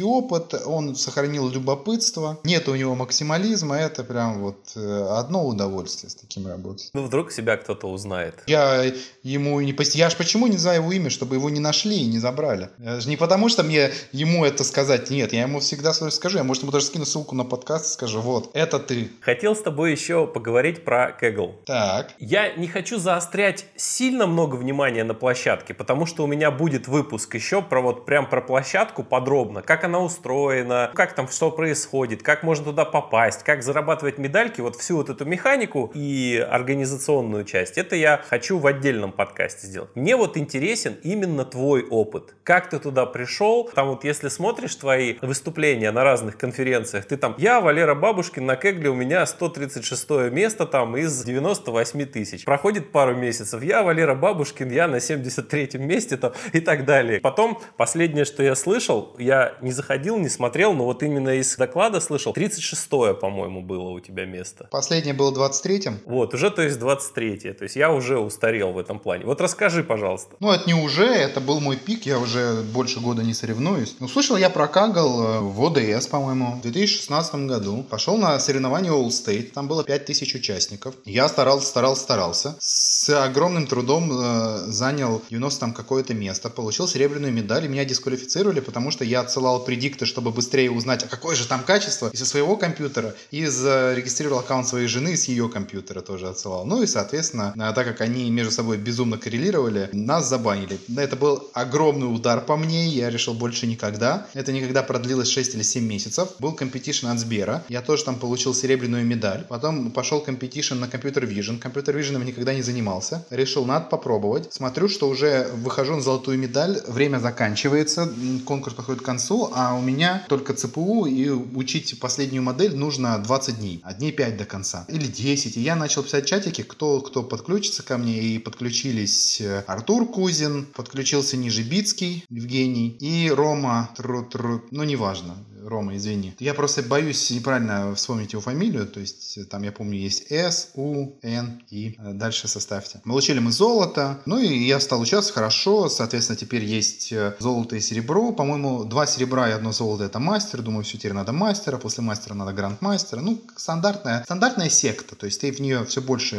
[0.00, 6.10] практический опыт, он сохранил любопытство, нет у него максимализма, это прям вот э, одно удовольствие
[6.10, 6.90] с таким работать.
[6.94, 8.34] Ну, вдруг себя кто-то узнает.
[8.46, 9.74] Я ему не...
[9.94, 12.68] Я ж почему не знаю его имя, чтобы его не нашли и не забрали?
[12.78, 16.44] Я же не потому, что мне ему это сказать, нет, я ему всегда скажу, я,
[16.44, 19.10] может, ему даже скину ссылку на подкаст и скажу, вот, это ты.
[19.20, 21.54] Хотел с тобой еще поговорить про Kaggle.
[21.66, 22.14] Так.
[22.18, 27.34] Я не хочу заострять сильно много внимания на площадке, потому что у меня будет выпуск
[27.34, 32.42] еще про вот прям про площадку подробно, как она устроена, как там что происходит, как
[32.42, 37.78] можно туда попасть, как зарабатывать медальки, вот всю вот эту механику и организационную часть.
[37.78, 39.90] Это я хочу в отдельном подкасте сделать.
[39.94, 42.34] Мне вот интересен именно твой опыт.
[42.44, 43.70] Как ты туда пришел?
[43.74, 48.56] Там вот если смотришь твои выступления на разных конференциях, ты там, я, Валера Бабушкин, на
[48.56, 52.44] Кегле у меня 136 место там из 98 тысяч.
[52.44, 57.20] Проходит пару месяцев, я, Валера Бабушкин, я на 73 месте там и так далее.
[57.20, 62.00] Потом последнее, что я слышал, я не заходил, не смотрел, но вот именно из доклада
[62.00, 64.68] слышал, 36-е, по-моему, было у тебя место.
[64.70, 66.00] Последнее было 23-м?
[66.06, 67.54] Вот, уже, то есть 23-е.
[67.54, 69.24] То есть я уже устарел в этом плане.
[69.24, 70.36] Вот расскажи, пожалуйста.
[70.40, 73.96] Ну, это не уже, это был мой пик, я уже больше года не соревнуюсь.
[74.00, 77.84] Ну, слышал я про Kaggle э, в ОДС, по-моему, в 2016 году.
[77.88, 80.94] Пошел на соревнования Allstate, там было 5000 участников.
[81.04, 82.56] Я старался, старался, старался.
[82.58, 88.60] С огромным трудом э, занял 90 там какое-то место, получил серебряную медаль, и меня дисквалифицировали,
[88.60, 92.26] потому что я отсылал предикты, чтобы быстрее узнать, а какое же там качество, и со
[92.26, 96.64] своего компьютера, и зарегистрировал аккаунт своей жены с ее компьютера тоже отсылал.
[96.64, 100.78] Ну и, соответственно, э, так как они между собой безумно коррелировали, нас забанили.
[100.96, 104.26] Это был огромный удар по мне, я решил больше никогда.
[104.34, 106.28] Это никогда продлилось 6 или 7 месяцев.
[106.38, 109.44] Был competition от Сбера, я тоже там получил серебряную медаль.
[109.48, 111.60] Потом пошел competition на Computer Vision.
[111.60, 113.24] Computer Vision никогда не занимался.
[113.30, 114.52] Решил, надо попробовать.
[114.52, 118.12] Смотрю, что уже выхожу на золотую медаль, время заканчивается,
[118.44, 123.58] конкурс подходит к концу, а у меня только ЦПУ, и учить последнюю модель нужно 20
[123.58, 124.84] дней, а дней 5 до конца.
[124.88, 125.56] Или 10.
[125.56, 130.66] И я начал писать чатики, кто, кто подключится ко мне, и подключились э, Артур Кузин,
[130.66, 136.34] подключился Нижебицкий Евгений и Рома, тру, тру, ну неважно, Рома, извини.
[136.38, 140.70] Я просто боюсь неправильно вспомнить его фамилию, то есть э, там, я помню, есть С,
[140.74, 141.96] У, Н, И.
[141.98, 143.00] Э, дальше составьте.
[143.04, 147.80] Получили мы золото, ну и я стал участвовать хорошо, соответственно, теперь есть э, золото и
[147.80, 148.32] серебро.
[148.32, 152.34] По-моему, два серебра и одно золото это мастер, думаю, все, теперь надо мастера, после мастера
[152.34, 153.20] надо гранд-мастера.
[153.20, 156.36] Ну, стандартная, стандартная секта, то есть ты в нее все больше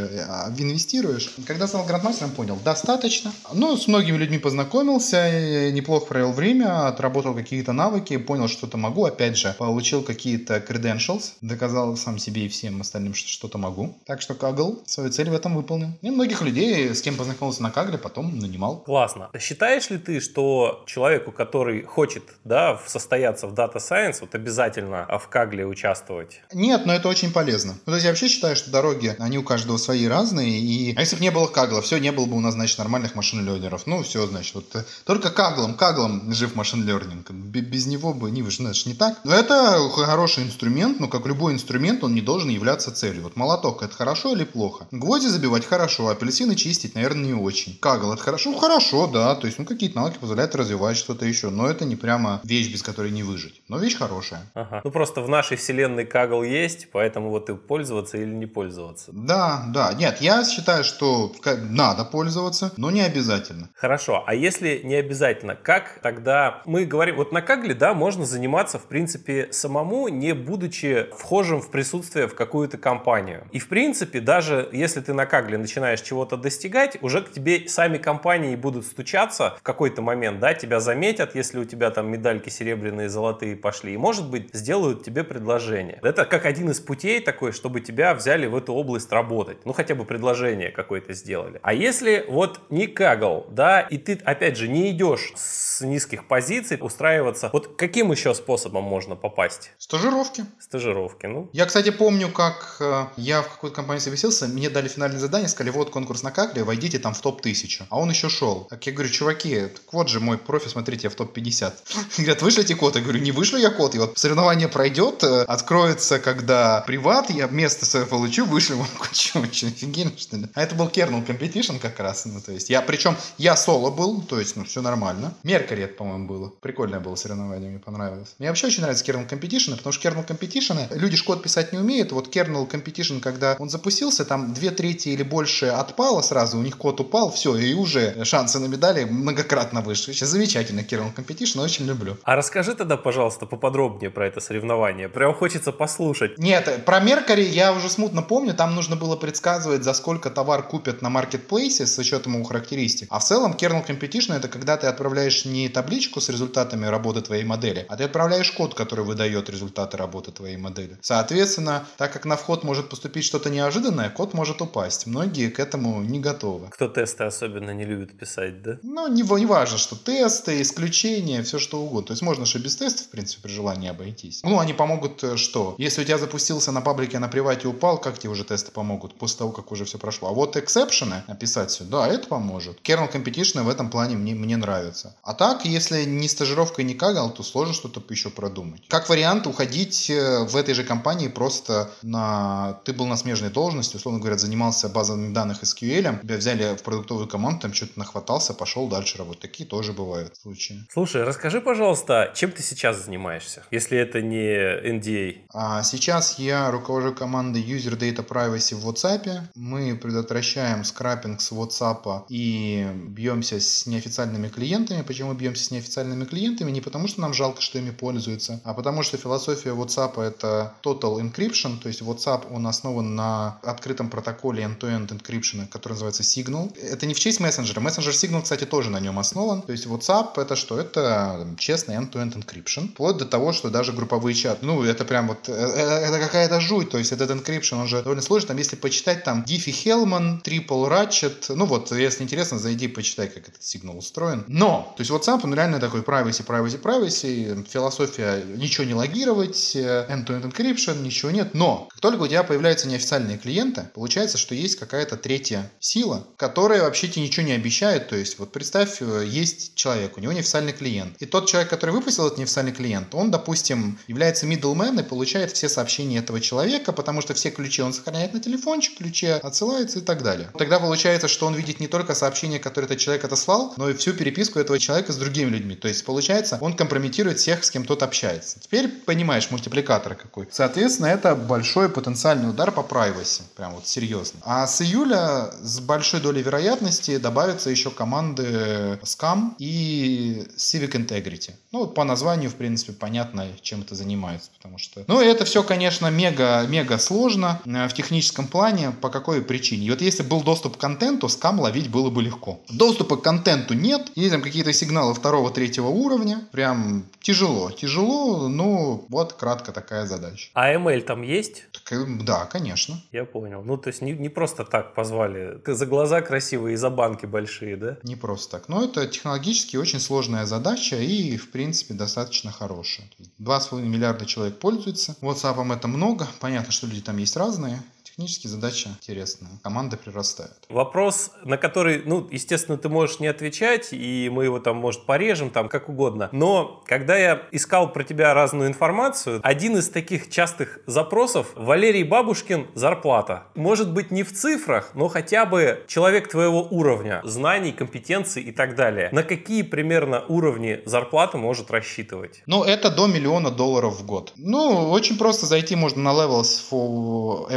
[0.57, 1.33] инвестируешь.
[1.45, 3.31] Когда стал гранд-мастером, понял, достаточно.
[3.53, 9.37] Ну, с многими людьми познакомился, неплохо провел время, отработал какие-то навыки, понял, что-то могу, опять
[9.37, 13.97] же, получил какие-то credentials, доказал сам себе и всем остальным, что что-то могу.
[14.05, 15.89] Так что Kaggle свою цель в этом выполнил.
[16.01, 18.79] И многих людей, с кем познакомился на Кагле, потом нанимал.
[18.79, 19.29] Классно.
[19.39, 25.27] Считаешь ли ты, что человеку, который хочет да, состояться в Data Science, вот обязательно в
[25.27, 26.41] Кагле участвовать?
[26.53, 27.73] Нет, но это очень полезно.
[27.85, 31.01] Ну, то есть я вообще считаю, что дороги, они у каждого свои разные, и а
[31.01, 33.87] если бы не было Кагла, все, не было бы у нас, значит, нормальных машин-лернеров.
[33.87, 37.31] Ну, все, значит, вот э, только Каглом, Каглом жив машин-лернинг.
[37.31, 39.19] Без него бы, не, вы знаешь, не так.
[39.23, 43.23] Но это хороший инструмент, но как любой инструмент, он не должен являться целью.
[43.23, 44.85] Вот молоток это хорошо или плохо?
[44.91, 47.79] Гвозди забивать хорошо, апельсины чистить, наверное, не очень.
[47.79, 48.51] Кагл это хорошо?
[48.51, 49.33] Ну, хорошо, да.
[49.33, 51.49] То есть, ну, какие-то навыки позволяют развивать что-то еще.
[51.49, 53.63] Но это не прямо вещь, без которой не выжить.
[53.67, 54.41] Но вещь хорошая.
[54.53, 54.81] Ага.
[54.83, 59.11] Ну, просто в нашей вселенной Кагл есть, поэтому вот и пользоваться или не пользоваться.
[59.13, 59.93] Да, да.
[59.93, 61.33] Нет, я считаю, что
[61.69, 63.69] надо пользоваться, но не обязательно.
[63.73, 64.23] Хорошо.
[64.27, 68.90] А если не обязательно, как тогда мы говорим, вот на Кагле, да, можно заниматься, в
[68.91, 73.47] принципе, самому, не будучи вхожим в присутствие в какую-то компанию.
[73.53, 77.97] И, в принципе, даже если ты на Кагле начинаешь чего-то достигать, уже к тебе сами
[77.97, 83.07] компании будут стучаться в какой-то момент, да, тебя заметят, если у тебя там медальки серебряные,
[83.07, 85.99] золотые пошли, и, может быть, сделают тебе предложение.
[86.03, 89.59] Это как один из путей такой, чтобы тебя взяли в эту область работать.
[89.63, 91.61] Ну, хотя бы предложение какое-то сделали.
[91.63, 96.77] А если вот не Кагл, да, и ты, опять же, не идешь с низких позиций
[96.81, 99.71] устраиваться, вот каким еще способом можно попасть?
[99.77, 100.45] Стажировки.
[100.59, 101.49] Стажировки, ну.
[101.53, 105.71] Я, кстати, помню, как э, я в какой-то компании совместился, мне дали финальное задание, сказали,
[105.71, 107.83] вот конкурс на Кагле, войдите там в топ-1000.
[107.89, 108.67] А он еще шел.
[108.69, 111.73] Так я говорю, чуваки, так вот же мой профи, смотрите, я в топ-50.
[112.17, 112.95] Говорят, вышлите код?
[112.95, 113.95] Я говорю, не вышлю я код.
[113.95, 119.45] И вот соревнование пройдет, э, откроется, когда приват, я место свое получу, вышлю вам что,
[119.51, 120.47] что, офигенно, что ли?
[120.53, 124.21] А это был kernel competition как раз, ну, то есть я, причем я соло был,
[124.21, 125.33] то есть, ну, все нормально.
[125.43, 126.49] Меркари это, по-моему, было.
[126.61, 128.35] Прикольное было соревнование, мне понравилось.
[128.39, 131.79] Мне вообще очень нравится kernel competition, потому что kernel competition, люди ж код писать не
[131.79, 136.61] умеют, вот kernel competition, когда он запустился, там две трети или больше отпало сразу, у
[136.61, 140.13] них код упал, все, и уже шансы на медали многократно выше.
[140.13, 142.17] Сейчас замечательно kernel competition, очень люблю.
[142.23, 145.09] А расскажи тогда, пожалуйста, поподробнее про это соревнование.
[145.09, 146.37] Прям хочется послушать.
[146.37, 151.01] Нет, про Меркари я уже смутно помню, там нужно было предсказывать, за сколько товар купят
[151.01, 153.07] на маркетплейсе с учетом его характеристик.
[153.11, 157.43] А в целом kernel competition это когда ты отправляешь не табличку с результатами работы твоей
[157.43, 160.95] модели, а ты отправляешь код, который выдает результаты работы твоей модели.
[161.01, 165.07] Соответственно, так как на вход может поступить что-то неожиданное, код может упасть.
[165.07, 166.67] Многие к этому не готовы.
[166.69, 168.77] Кто тесты особенно не любит писать, да?
[168.83, 172.07] Ну, не, не важно, что тесты, исключения, все что угодно.
[172.07, 174.41] То есть можно же без тестов, в принципе, при желании обойтись.
[174.43, 175.73] Ну, они помогут э, что?
[175.79, 179.39] Если у тебя запустился на паблике, на привате упал, как тебе уже тесты помогут после
[179.39, 180.29] того, как уже все прошло?
[180.29, 182.77] А вот эксепшены написать все, да, это поможет.
[182.83, 185.15] Kernel Competition в этом плане мне, мне нравится.
[185.23, 188.83] А так, если не стажировка и не кагал, то сложно что-то еще продумать.
[188.87, 192.79] Как вариант, уходить э, в этой же компании просто на...
[192.85, 197.27] Ты был на смежной должности, условно говоря, занимался базами данных SQL, тебя взяли в продуктовую
[197.27, 199.41] команду, там что-то нахватался, пошел дальше работать.
[199.41, 200.85] Такие тоже бывают случаи.
[200.91, 205.45] Слушай, расскажи, пожалуйста, чем ты сейчас занимаешься, если это не NDA?
[205.53, 209.41] А сейчас я руковожу командой User Data Privacy в WhatsApp.
[209.55, 215.01] Мы предотвращаем скрапинг с WhatsApp и бьемся с неофициальными клиентами.
[215.03, 216.71] Почему бьемся с неофициальными клиентами?
[216.71, 218.30] Не потому, что нам жалко, что ими пользуются,
[218.63, 224.09] а потому, что философия WhatsApp это Total Encryption, то есть WhatsApp он основан на открытом
[224.09, 226.75] протоколе end-to-end encryption, который называется Signal.
[226.79, 227.79] Это не в честь мессенджера.
[227.79, 229.61] Мессенджер Signal, кстати, тоже на нем основан.
[229.61, 230.79] То есть WhatsApp это что?
[230.79, 232.89] Это честный end-to-end encryption.
[232.89, 234.65] Вплоть до того, что даже групповые чаты.
[234.65, 236.89] Ну, это прям вот, э, э, это какая-то жуть.
[236.89, 238.49] То есть этот encryption, он же довольно сложный.
[238.49, 241.53] Там, если почитать, там Diffie Hellman, Triple Ratchet.
[241.55, 244.43] Ну вот, если интересно, зайди, почитай, как этот сигнал устроен.
[244.47, 247.67] Но, то есть WhatsApp, он реально такой privacy, privacy, privacy.
[247.69, 248.20] Философия
[248.55, 251.53] ничего не логировать, э, end-to-end encryption, ничего нет.
[251.53, 256.83] Но, как только у тебя появляются неофициальные клиенты, получается, что есть какая-то третья сила, которая
[256.83, 258.09] вообще тебе ничего не обещает.
[258.09, 261.15] То есть, вот представь, есть человек, у него неофициальный клиент.
[261.19, 265.69] И тот человек, который выпустил этот неофициальный клиент, он, допустим, является middleman и получает все
[265.69, 270.23] сообщения этого человека, потому что все ключи он сохраняет на телефончик, ключи отсылаются и так
[270.23, 270.49] далее.
[270.57, 274.13] Тогда получается, что он видит не только сообщения, которые этот человек отослал, но и всю
[274.13, 275.75] переписку этого человека с другими людьми.
[275.75, 278.10] То есть, получается, он компрометирует всех, с кем тот общается.
[278.59, 280.47] Теперь понимаешь мультипликатор какой.
[280.51, 283.41] Соответственно, это большой потенциальный удар по privacy.
[283.55, 284.39] Прям вот серьезно.
[284.43, 291.51] А с июля с большой долей вероятности добавятся еще команды Scam и Civic Integrity.
[291.71, 295.03] Ну, вот по названию, в принципе, понятно, чем это занимается, потому что...
[295.07, 298.91] Ну, это все, конечно, мега-мега сложно э, в техническом плане.
[298.91, 299.87] По какой причине?
[299.87, 302.59] И вот если был доступ к контенту, скам ловить было бы легко.
[302.69, 307.71] Доступа к контенту нет, есть там какие-то сигналы второго, третьего уровня, прям тяжело.
[307.71, 310.49] Тяжело, ну, вот кратко такая задача.
[310.53, 311.63] А ML там есть?
[311.71, 313.01] Так, э, да, конечно.
[313.11, 313.63] Я понял.
[313.63, 315.57] Ну, то есть не, не просто так позвали.
[315.65, 317.97] Ты за глаза красивые и за банки большие, да?
[318.03, 318.69] Не просто так.
[318.69, 323.07] Но это технологически очень сложная задача и, в принципе, достаточно хорошая.
[323.39, 325.15] 2,5 миллиарда человек пользуются.
[325.21, 326.27] WhatsApp это много.
[326.39, 327.81] Понятно, что люди там есть разные.
[328.21, 329.49] Технически задача интересная.
[329.63, 330.51] Команда прирастает.
[330.69, 335.49] Вопрос, на который, ну, естественно, ты можешь не отвечать, и мы его там, может, порежем,
[335.49, 336.29] там, как угодно.
[336.31, 342.67] Но когда я искал про тебя разную информацию, один из таких частых запросов– Валерий Бабушкин
[342.75, 343.47] «Зарплата».
[343.55, 348.75] Может быть, не в цифрах, но хотя бы человек твоего уровня, знаний, компетенций и так
[348.75, 349.09] далее.
[349.11, 352.43] На какие примерно уровни зарплаты может рассчитывать?
[352.45, 354.33] Ну, это до миллиона долларов в год.
[354.35, 357.49] Ну, очень просто зайти можно на Levels for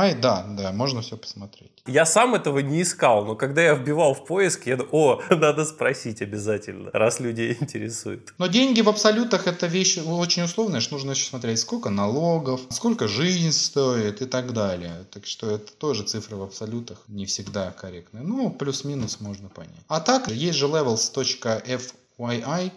[0.00, 1.70] FYI, да, да, можно все посмотреть.
[1.86, 5.64] Я сам этого не искал, но когда я вбивал в поиск, я думаю, о, надо
[5.64, 8.32] спросить обязательно, раз людей интересует.
[8.38, 13.08] Но деньги в абсолютах это вещь очень условная, что нужно еще смотреть, сколько налогов, сколько
[13.08, 15.04] жизнь стоит и так далее.
[15.10, 18.22] Так что это тоже цифры в абсолютах не всегда корректные.
[18.22, 19.84] Ну, плюс-минус можно понять.
[19.88, 22.72] А так, есть же levels.fyi,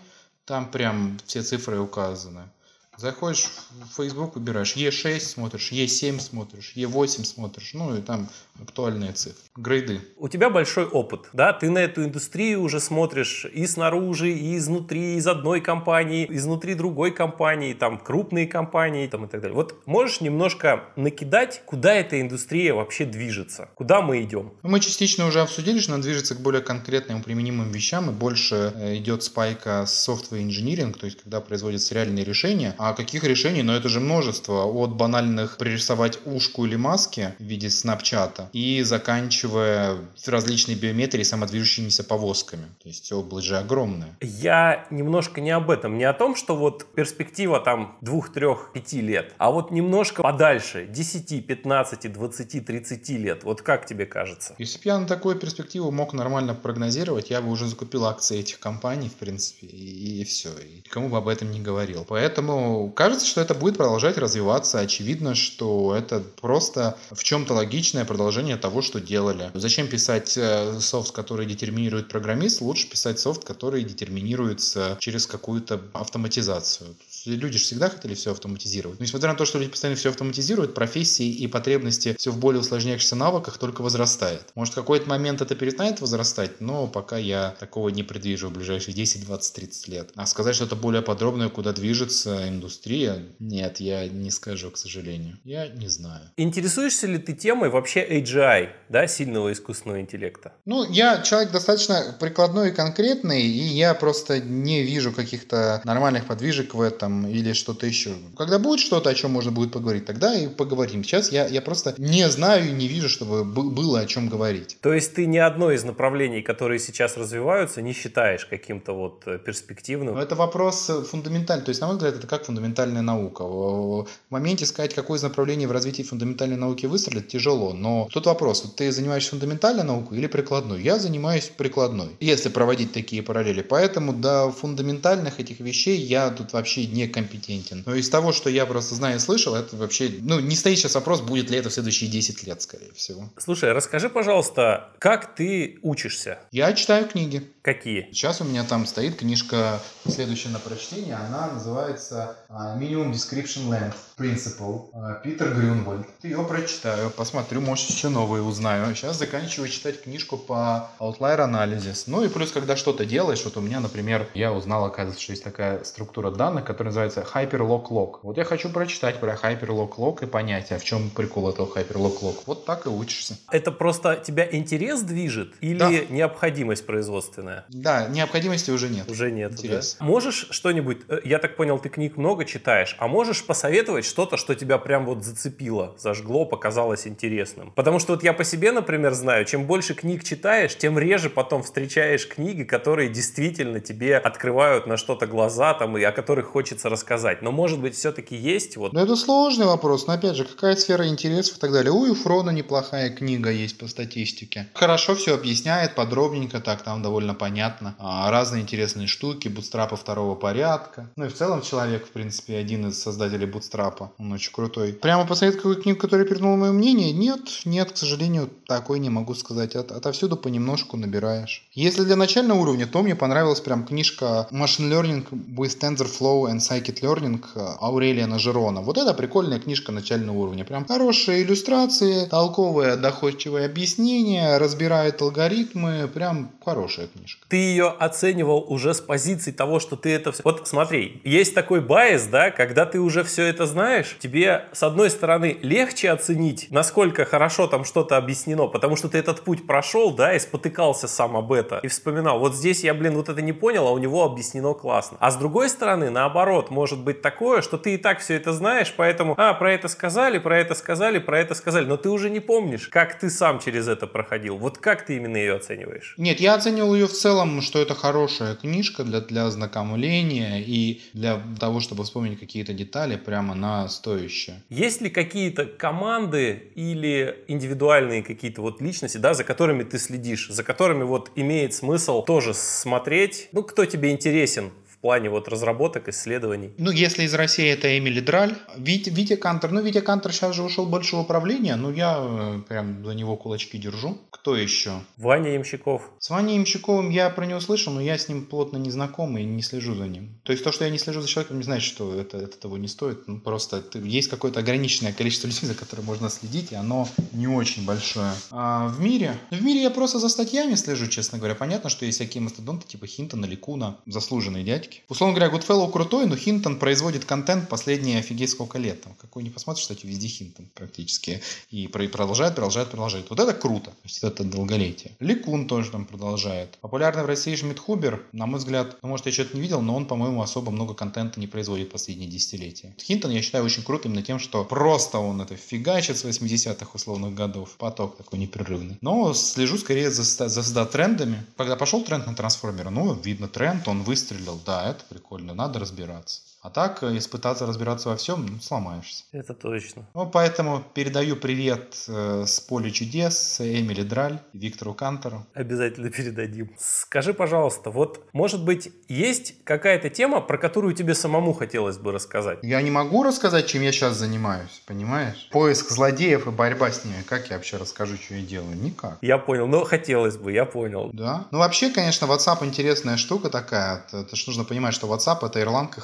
[0.45, 2.49] там прям все цифры указаны.
[2.97, 8.29] Заходишь в Facebook, выбираешь E6 смотришь, E7 смотришь, E8 смотришь, ну и там
[8.61, 9.99] актуальные цифры, грейды.
[10.17, 11.53] У тебя большой опыт, да?
[11.53, 17.11] Ты на эту индустрию уже смотришь и снаружи, и изнутри, из одной компании, изнутри другой
[17.11, 19.55] компании, там крупные компании там, и так далее.
[19.55, 23.69] Вот можешь немножко накидать, куда эта индустрия вообще движется?
[23.73, 24.53] Куда мы идем?
[24.61, 28.97] Мы частично уже обсудили, что она движется к более конкретным применимым вещам, и больше э,
[28.97, 33.63] идет спайка software engineering, то есть когда производятся реальные решения, а каких решений?
[33.63, 34.65] Но это же множество.
[34.65, 42.65] От банальных пририсовать ушку или маски в виде снапчата и заканчивая различной биометрией самодвижущимися повозками.
[42.81, 44.17] То есть область же огромная.
[44.21, 45.97] Я немножко не об этом.
[45.97, 50.87] Не о том, что вот перспектива там двух, трех, пяти лет, а вот немножко подальше.
[50.89, 53.43] 10, 15, 20, 30 лет.
[53.43, 54.55] Вот как тебе кажется?
[54.57, 58.59] Если бы я на такую перспективу мог нормально прогнозировать, я бы уже закупил акции этих
[58.59, 60.49] компаний, в принципе, и, и все.
[60.49, 62.05] И никому бы об этом не говорил.
[62.07, 64.79] Поэтому кажется, что это будет продолжать развиваться.
[64.79, 69.51] Очевидно, что это просто в чем-то логичное продолжение того, что делали.
[69.53, 72.61] Зачем писать э, софт, который детерминирует программист?
[72.61, 76.95] Лучше писать софт, который детерминируется через какую-то автоматизацию.
[77.25, 78.99] Люди же всегда хотели все автоматизировать.
[78.99, 82.61] Но несмотря на то, что люди постоянно все автоматизируют, профессии и потребности все в более
[82.61, 84.41] усложняющихся навыках только возрастает.
[84.55, 88.93] Может, в какой-то момент это перестанет возрастать, но пока я такого не предвижу в ближайшие
[88.93, 90.11] 10, 20, 30 лет.
[90.15, 95.39] А сказать что-то более подробное, куда движется индустрия, нет, я не скажу, к сожалению.
[95.43, 96.21] Я не знаю.
[96.37, 100.53] Интересуешься ли ты темой вообще AGI, да, сильного искусственного интеллекта?
[100.65, 106.73] Ну, я человек достаточно прикладной и конкретный, и я просто не вижу каких-то нормальных подвижек
[106.73, 108.11] в этом там или что-то еще.
[108.37, 111.03] Когда будет что-то, о чем можно будет поговорить, тогда и поговорим.
[111.03, 114.77] Сейчас я, я просто не знаю и не вижу, чтобы было о чем говорить.
[114.81, 119.37] То есть ты ни одно из направлений, которые сейчас развиваются, не считаешь каким-то вот э,
[119.37, 120.17] перспективным?
[120.17, 121.65] Это вопрос э, фундаментальный.
[121.65, 123.43] То есть, на мой взгляд, это как фундаментальная наука.
[123.43, 127.73] В моменте сказать, какое из направлений в развитии фундаментальной науки выстрелит, тяжело.
[127.73, 130.81] Но тут вопрос, вот ты занимаешься фундаментальной наукой или прикладной?
[130.81, 133.61] Я занимаюсь прикладной, если проводить такие параллели.
[133.61, 137.83] Поэтому до фундаментальных этих вещей я тут вообще не некомпетентен.
[137.85, 140.95] Но из того, что я просто знаю и слышал, это вообще, ну, не стоит сейчас
[140.95, 143.29] вопрос, будет ли это в следующие 10 лет, скорее всего.
[143.37, 146.39] Слушай, расскажи, пожалуйста, как ты учишься?
[146.51, 147.43] Я читаю книги.
[147.63, 148.09] Какие?
[148.11, 153.95] Сейчас у меня там стоит книжка, следующая на прочтение, она называется а, Minimum Description Length
[154.17, 156.05] Principle а, Питер Грюнвальд.
[156.23, 158.93] Ее прочитаю, посмотрю, может еще новые узнаю.
[158.93, 162.03] Сейчас заканчиваю читать книжку по Outlier Analysis.
[162.07, 165.45] Ну и плюс, когда что-то делаешь, вот у меня, например, я узнал, оказывается, что есть
[165.45, 168.19] такая структура данных, которая называется Hyperlock Lock.
[168.23, 172.19] Вот я хочу прочитать про Hyperlock Lock и понять, а в чем прикол этого Hyperlock
[172.23, 172.39] Lock.
[172.45, 173.37] Вот так и учишься.
[173.51, 175.89] Это просто тебя интерес движет или да.
[176.13, 177.52] необходимость производственная?
[177.69, 179.09] Да, необходимости уже нет.
[179.09, 179.53] Уже нет.
[179.53, 179.97] Интерес.
[179.99, 180.05] Да?
[180.05, 184.55] Можешь что-нибудь, э, я так понял, ты книг много читаешь, а можешь посоветовать что-то, что
[184.55, 187.71] тебя прям вот зацепило, зажгло, показалось интересным?
[187.71, 191.63] Потому что вот я по себе, например, знаю, чем больше книг читаешь, тем реже потом
[191.63, 196.89] встречаешь книги, которые действительно тебе открывают на что-то глаза там и о которых хочется хочется
[196.89, 197.41] рассказать.
[197.41, 198.93] Но, может быть, все-таки есть вот...
[198.93, 200.07] Ну, это сложный вопрос.
[200.07, 201.91] Но, опять же, какая сфера интересов и так далее.
[201.91, 204.67] У Юфрона неплохая книга есть по статистике.
[204.73, 207.93] Хорошо все объясняет, подробненько так, там довольно понятно.
[207.99, 211.09] А, разные интересные штуки, бутстрапа второго порядка.
[211.17, 214.13] Ну и в целом человек, в принципе, один из создателей бутстрапа.
[214.17, 214.93] Он очень крутой.
[214.93, 217.11] Прямо посоветовать какую-то книгу, которая перевернула мое мнение?
[217.11, 219.75] Нет, нет, к сожалению, такой не могу сказать.
[219.75, 221.67] От, отовсюду понемножку набираешь.
[221.73, 227.43] Если для начального уровня, то мне понравилась прям книжка Machine Learning with TensorFlow and Scikit-Learning
[227.81, 228.79] Аурелия Нажерона.
[228.79, 230.63] Вот это прикольная книжка начального уровня.
[230.63, 236.07] Прям хорошие иллюстрации, толковые, доходчивые объяснения, разбирает алгоритмы.
[236.07, 237.32] Прям хорошая книжка.
[237.47, 240.41] Ты ее оценивал уже с позиции того, что ты это все...
[240.43, 245.09] Вот смотри, есть такой байс, да, когда ты уже все это знаешь, тебе с одной
[245.09, 250.33] стороны легче оценить, насколько хорошо там что-то объяснено, потому что ты этот путь прошел, да,
[250.35, 253.87] и спотыкался сам об это, и вспоминал, вот здесь я, блин, вот это не понял,
[253.87, 255.17] а у него объяснено классно.
[255.19, 258.93] А с другой стороны, наоборот, может быть такое, что ты и так все это знаешь,
[258.95, 262.39] поэтому, а, про это сказали, про это сказали, про это сказали, но ты уже не
[262.39, 264.57] помнишь, как ты сам через это проходил.
[264.57, 266.15] Вот как ты именно ее оцениваешь?
[266.17, 271.41] Нет, я оценивал ее в целом, что это хорошая книжка для, для ознакомления и для
[271.57, 274.61] того, чтобы вспомнить какие-то детали, прямо на стоящее.
[274.69, 280.63] Есть ли какие-то команды или индивидуальные какие-то вот личности, да, за которыми ты следишь, за
[280.63, 283.47] которыми вот имеет смысл тоже смотреть?
[283.53, 284.71] Ну, кто тебе интересен
[285.03, 286.71] плане вот разработок, исследований?
[286.77, 289.71] Ну, если из России это Эмили Драль, Витя, Витя Кантер.
[289.71, 293.35] Ну, Витя Кантер сейчас же ушел больше в управление, но я э, прям за него
[293.35, 294.17] кулачки держу.
[294.29, 294.91] Кто еще?
[295.17, 296.09] Ваня Ямщиков.
[296.19, 299.43] С Ваней Ямщиковым я про него слышал, но я с ним плотно не знаком и
[299.43, 300.39] не слежу за ним.
[300.43, 302.77] То есть то, что я не слежу за человеком, не значит, что это, это того
[302.77, 303.27] не стоит.
[303.27, 307.85] Ну, просто есть какое-то ограниченное количество людей, за которым можно следить, и оно не очень
[307.85, 308.31] большое.
[308.51, 309.35] А в мире?
[309.51, 311.55] В мире я просто за статьями слежу, честно говоря.
[311.55, 315.01] Понятно, что есть всякие мастодонты типа Хинтона, Ликуна, заслуженные дядьки, разработки.
[315.09, 319.01] Условно говоря, Goodfellow крутой, но Хинтон производит контент последние офигеть сколько лет.
[319.01, 321.41] Там, какой не посмотришь, кстати, везде Хинтон практически.
[321.71, 323.29] И продолжает, продолжает, продолжает.
[323.29, 323.91] Вот это круто.
[323.91, 325.11] То есть это долголетие.
[325.19, 326.77] Ликун тоже там продолжает.
[326.81, 329.95] Популярный в России Шмидт Хубер, на мой взгляд, ну, может, я что-то не видел, но
[329.95, 332.95] он, по-моему, особо много контента не производит последние десятилетия.
[333.01, 337.33] Хинтон я считаю очень крутым именно тем, что просто он это фигачит с 80-х условных
[337.33, 337.75] годов.
[337.77, 338.97] Поток такой непрерывный.
[339.01, 341.43] Но слежу скорее за, за, за трендами.
[341.57, 346.41] Когда пошел тренд на трансформера, ну, видно тренд, он выстрелил, да, это прикольно, надо разбираться.
[346.63, 349.25] А так, если пытаться разбираться во всем, ну, сломаешься.
[349.33, 350.07] Это точно.
[350.13, 355.45] Ну, поэтому передаю привет э, с поля чудес Эмили Драль, Виктору Кантору.
[355.53, 356.73] Обязательно передадим.
[356.79, 362.59] Скажи, пожалуйста, вот, может быть, есть какая-то тема, про которую тебе самому хотелось бы рассказать?
[362.61, 365.49] Я не могу рассказать, чем я сейчас занимаюсь, понимаешь?
[365.51, 367.23] Поиск злодеев и борьба с ними.
[367.27, 368.77] Как я вообще расскажу, что я делаю?
[368.77, 369.17] Никак.
[369.21, 371.09] Я понял, но хотелось бы, я понял.
[371.11, 371.45] Да.
[371.51, 374.05] Ну, вообще, конечно, WhatsApp интересная штука такая.
[374.07, 376.03] Это, это же нужно понимать, что WhatsApp это Ирландка и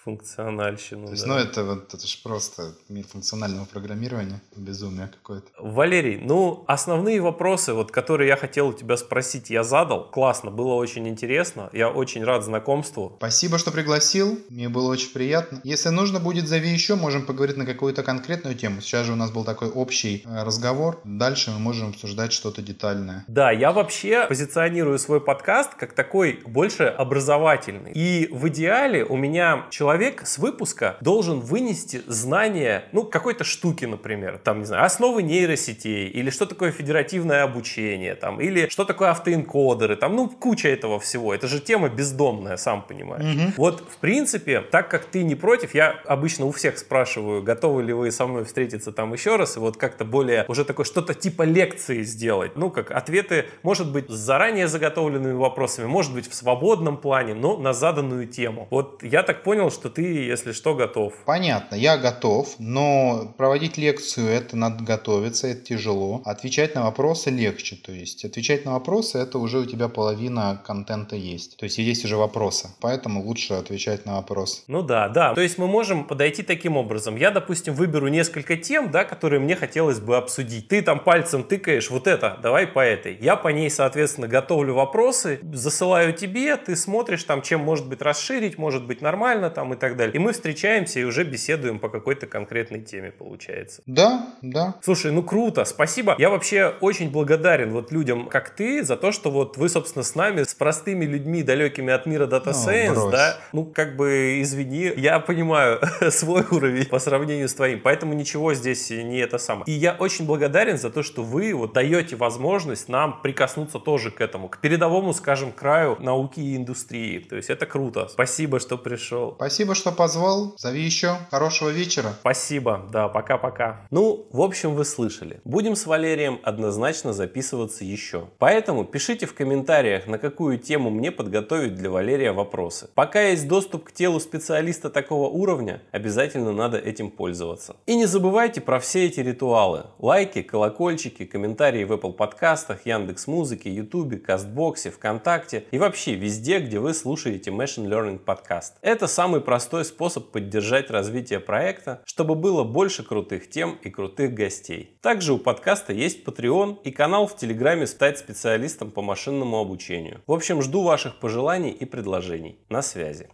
[0.03, 1.07] функциональщину.
[1.07, 1.33] То есть, да.
[1.33, 5.47] ну, это, вот, это же просто мир функционального программирования, безумие какое-то.
[5.59, 10.09] Валерий, ну, основные вопросы, вот, которые я хотел у тебя спросить, я задал.
[10.09, 11.69] Классно, было очень интересно.
[11.73, 13.13] Я очень рад знакомству.
[13.17, 14.39] Спасибо, что пригласил.
[14.49, 15.61] Мне было очень приятно.
[15.63, 18.81] Если нужно будет, зови еще, можем поговорить на какую-то конкретную тему.
[18.81, 20.99] Сейчас же у нас был такой общий э, разговор.
[21.03, 23.23] Дальше мы можем обсуждать что-то детальное.
[23.27, 27.91] Да, я вообще позиционирую свой подкаст как такой больше образовательный.
[27.93, 33.83] И в идеале у меня человек человек с выпуска должен вынести знания, ну, какой-то штуки,
[33.83, 39.09] например, там, не знаю, основы нейросетей, или что такое федеративное обучение, там, или что такое
[39.09, 41.33] автоэнкодеры, там, ну, куча этого всего.
[41.33, 43.35] Это же тема бездомная, сам понимаешь.
[43.35, 43.53] Угу.
[43.57, 47.91] Вот, в принципе, так как ты не против, я обычно у всех спрашиваю, готовы ли
[47.91, 51.43] вы со мной встретиться там еще раз, и вот как-то более уже такое что-то типа
[51.43, 52.55] лекции сделать.
[52.55, 57.57] Ну, как ответы, может быть, с заранее заготовленными вопросами, может быть, в свободном плане, но
[57.57, 58.67] на заданную тему.
[58.69, 61.13] Вот я так понял, что что ты, если что, готов.
[61.25, 66.21] Понятно, я готов, но проводить лекцию это надо готовиться, это тяжело.
[66.23, 71.15] Отвечать на вопросы легче, то есть отвечать на вопросы это уже у тебя половина контента
[71.15, 71.57] есть.
[71.57, 74.61] То есть есть уже вопросы, поэтому лучше отвечать на вопросы.
[74.67, 75.33] Ну да, да.
[75.33, 77.15] То есть мы можем подойти таким образом.
[77.15, 80.67] Я, допустим, выберу несколько тем, да, которые мне хотелось бы обсудить.
[80.67, 83.17] Ты там пальцем тыкаешь, вот это, давай по этой.
[83.19, 88.59] Я по ней, соответственно, готовлю вопросы, засылаю тебе, ты смотришь там, чем может быть расширить,
[88.59, 90.15] может быть нормально там и так далее.
[90.15, 93.81] И мы встречаемся и уже беседуем по какой-то конкретной теме, получается.
[93.85, 94.75] Да, да.
[94.81, 96.15] Слушай, ну круто, спасибо.
[96.17, 100.15] Я вообще очень благодарен вот людям, как ты, за то, что вот вы, собственно, с
[100.15, 104.91] нами, с простыми людьми, далекими от мира Data Science, ну, да, ну, как бы, извини,
[104.95, 109.65] я понимаю свой уровень по сравнению с твоим, поэтому ничего здесь не это самое.
[109.67, 114.21] И я очень благодарен за то, что вы вот даете возможность нам прикоснуться тоже к
[114.21, 117.19] этому, к передовому, скажем, краю науки и индустрии.
[117.19, 118.07] То есть это круто.
[118.09, 119.33] Спасибо, что пришел.
[119.35, 120.55] Спасибо Спасибо, что позвал.
[120.57, 121.17] Зови еще.
[121.29, 122.15] Хорошего вечера.
[122.21, 122.89] Спасибо.
[122.91, 123.85] Да, пока-пока.
[123.91, 125.39] Ну, в общем, вы слышали.
[125.43, 128.29] Будем с Валерием однозначно записываться еще.
[128.39, 132.89] Поэтому пишите в комментариях, на какую тему мне подготовить для Валерия вопросы.
[132.95, 137.75] Пока есть доступ к телу специалиста такого уровня, обязательно надо этим пользоваться.
[137.85, 139.85] И не забывайте про все эти ритуалы.
[139.99, 146.79] Лайки, колокольчики, комментарии в Apple подкастах, Яндекс Музыке, Ютубе, Кастбоксе, ВКонтакте и вообще везде, где
[146.79, 148.77] вы слушаете Machine Learning подкаст.
[148.81, 154.97] Это самый простой способ поддержать развитие проекта, чтобы было больше крутых тем и крутых гостей.
[155.01, 160.21] Также у подкаста есть Patreon и канал в Телеграме «Стать специалистом по машинному обучению».
[160.25, 162.59] В общем, жду ваших пожеланий и предложений.
[162.69, 163.27] На связи.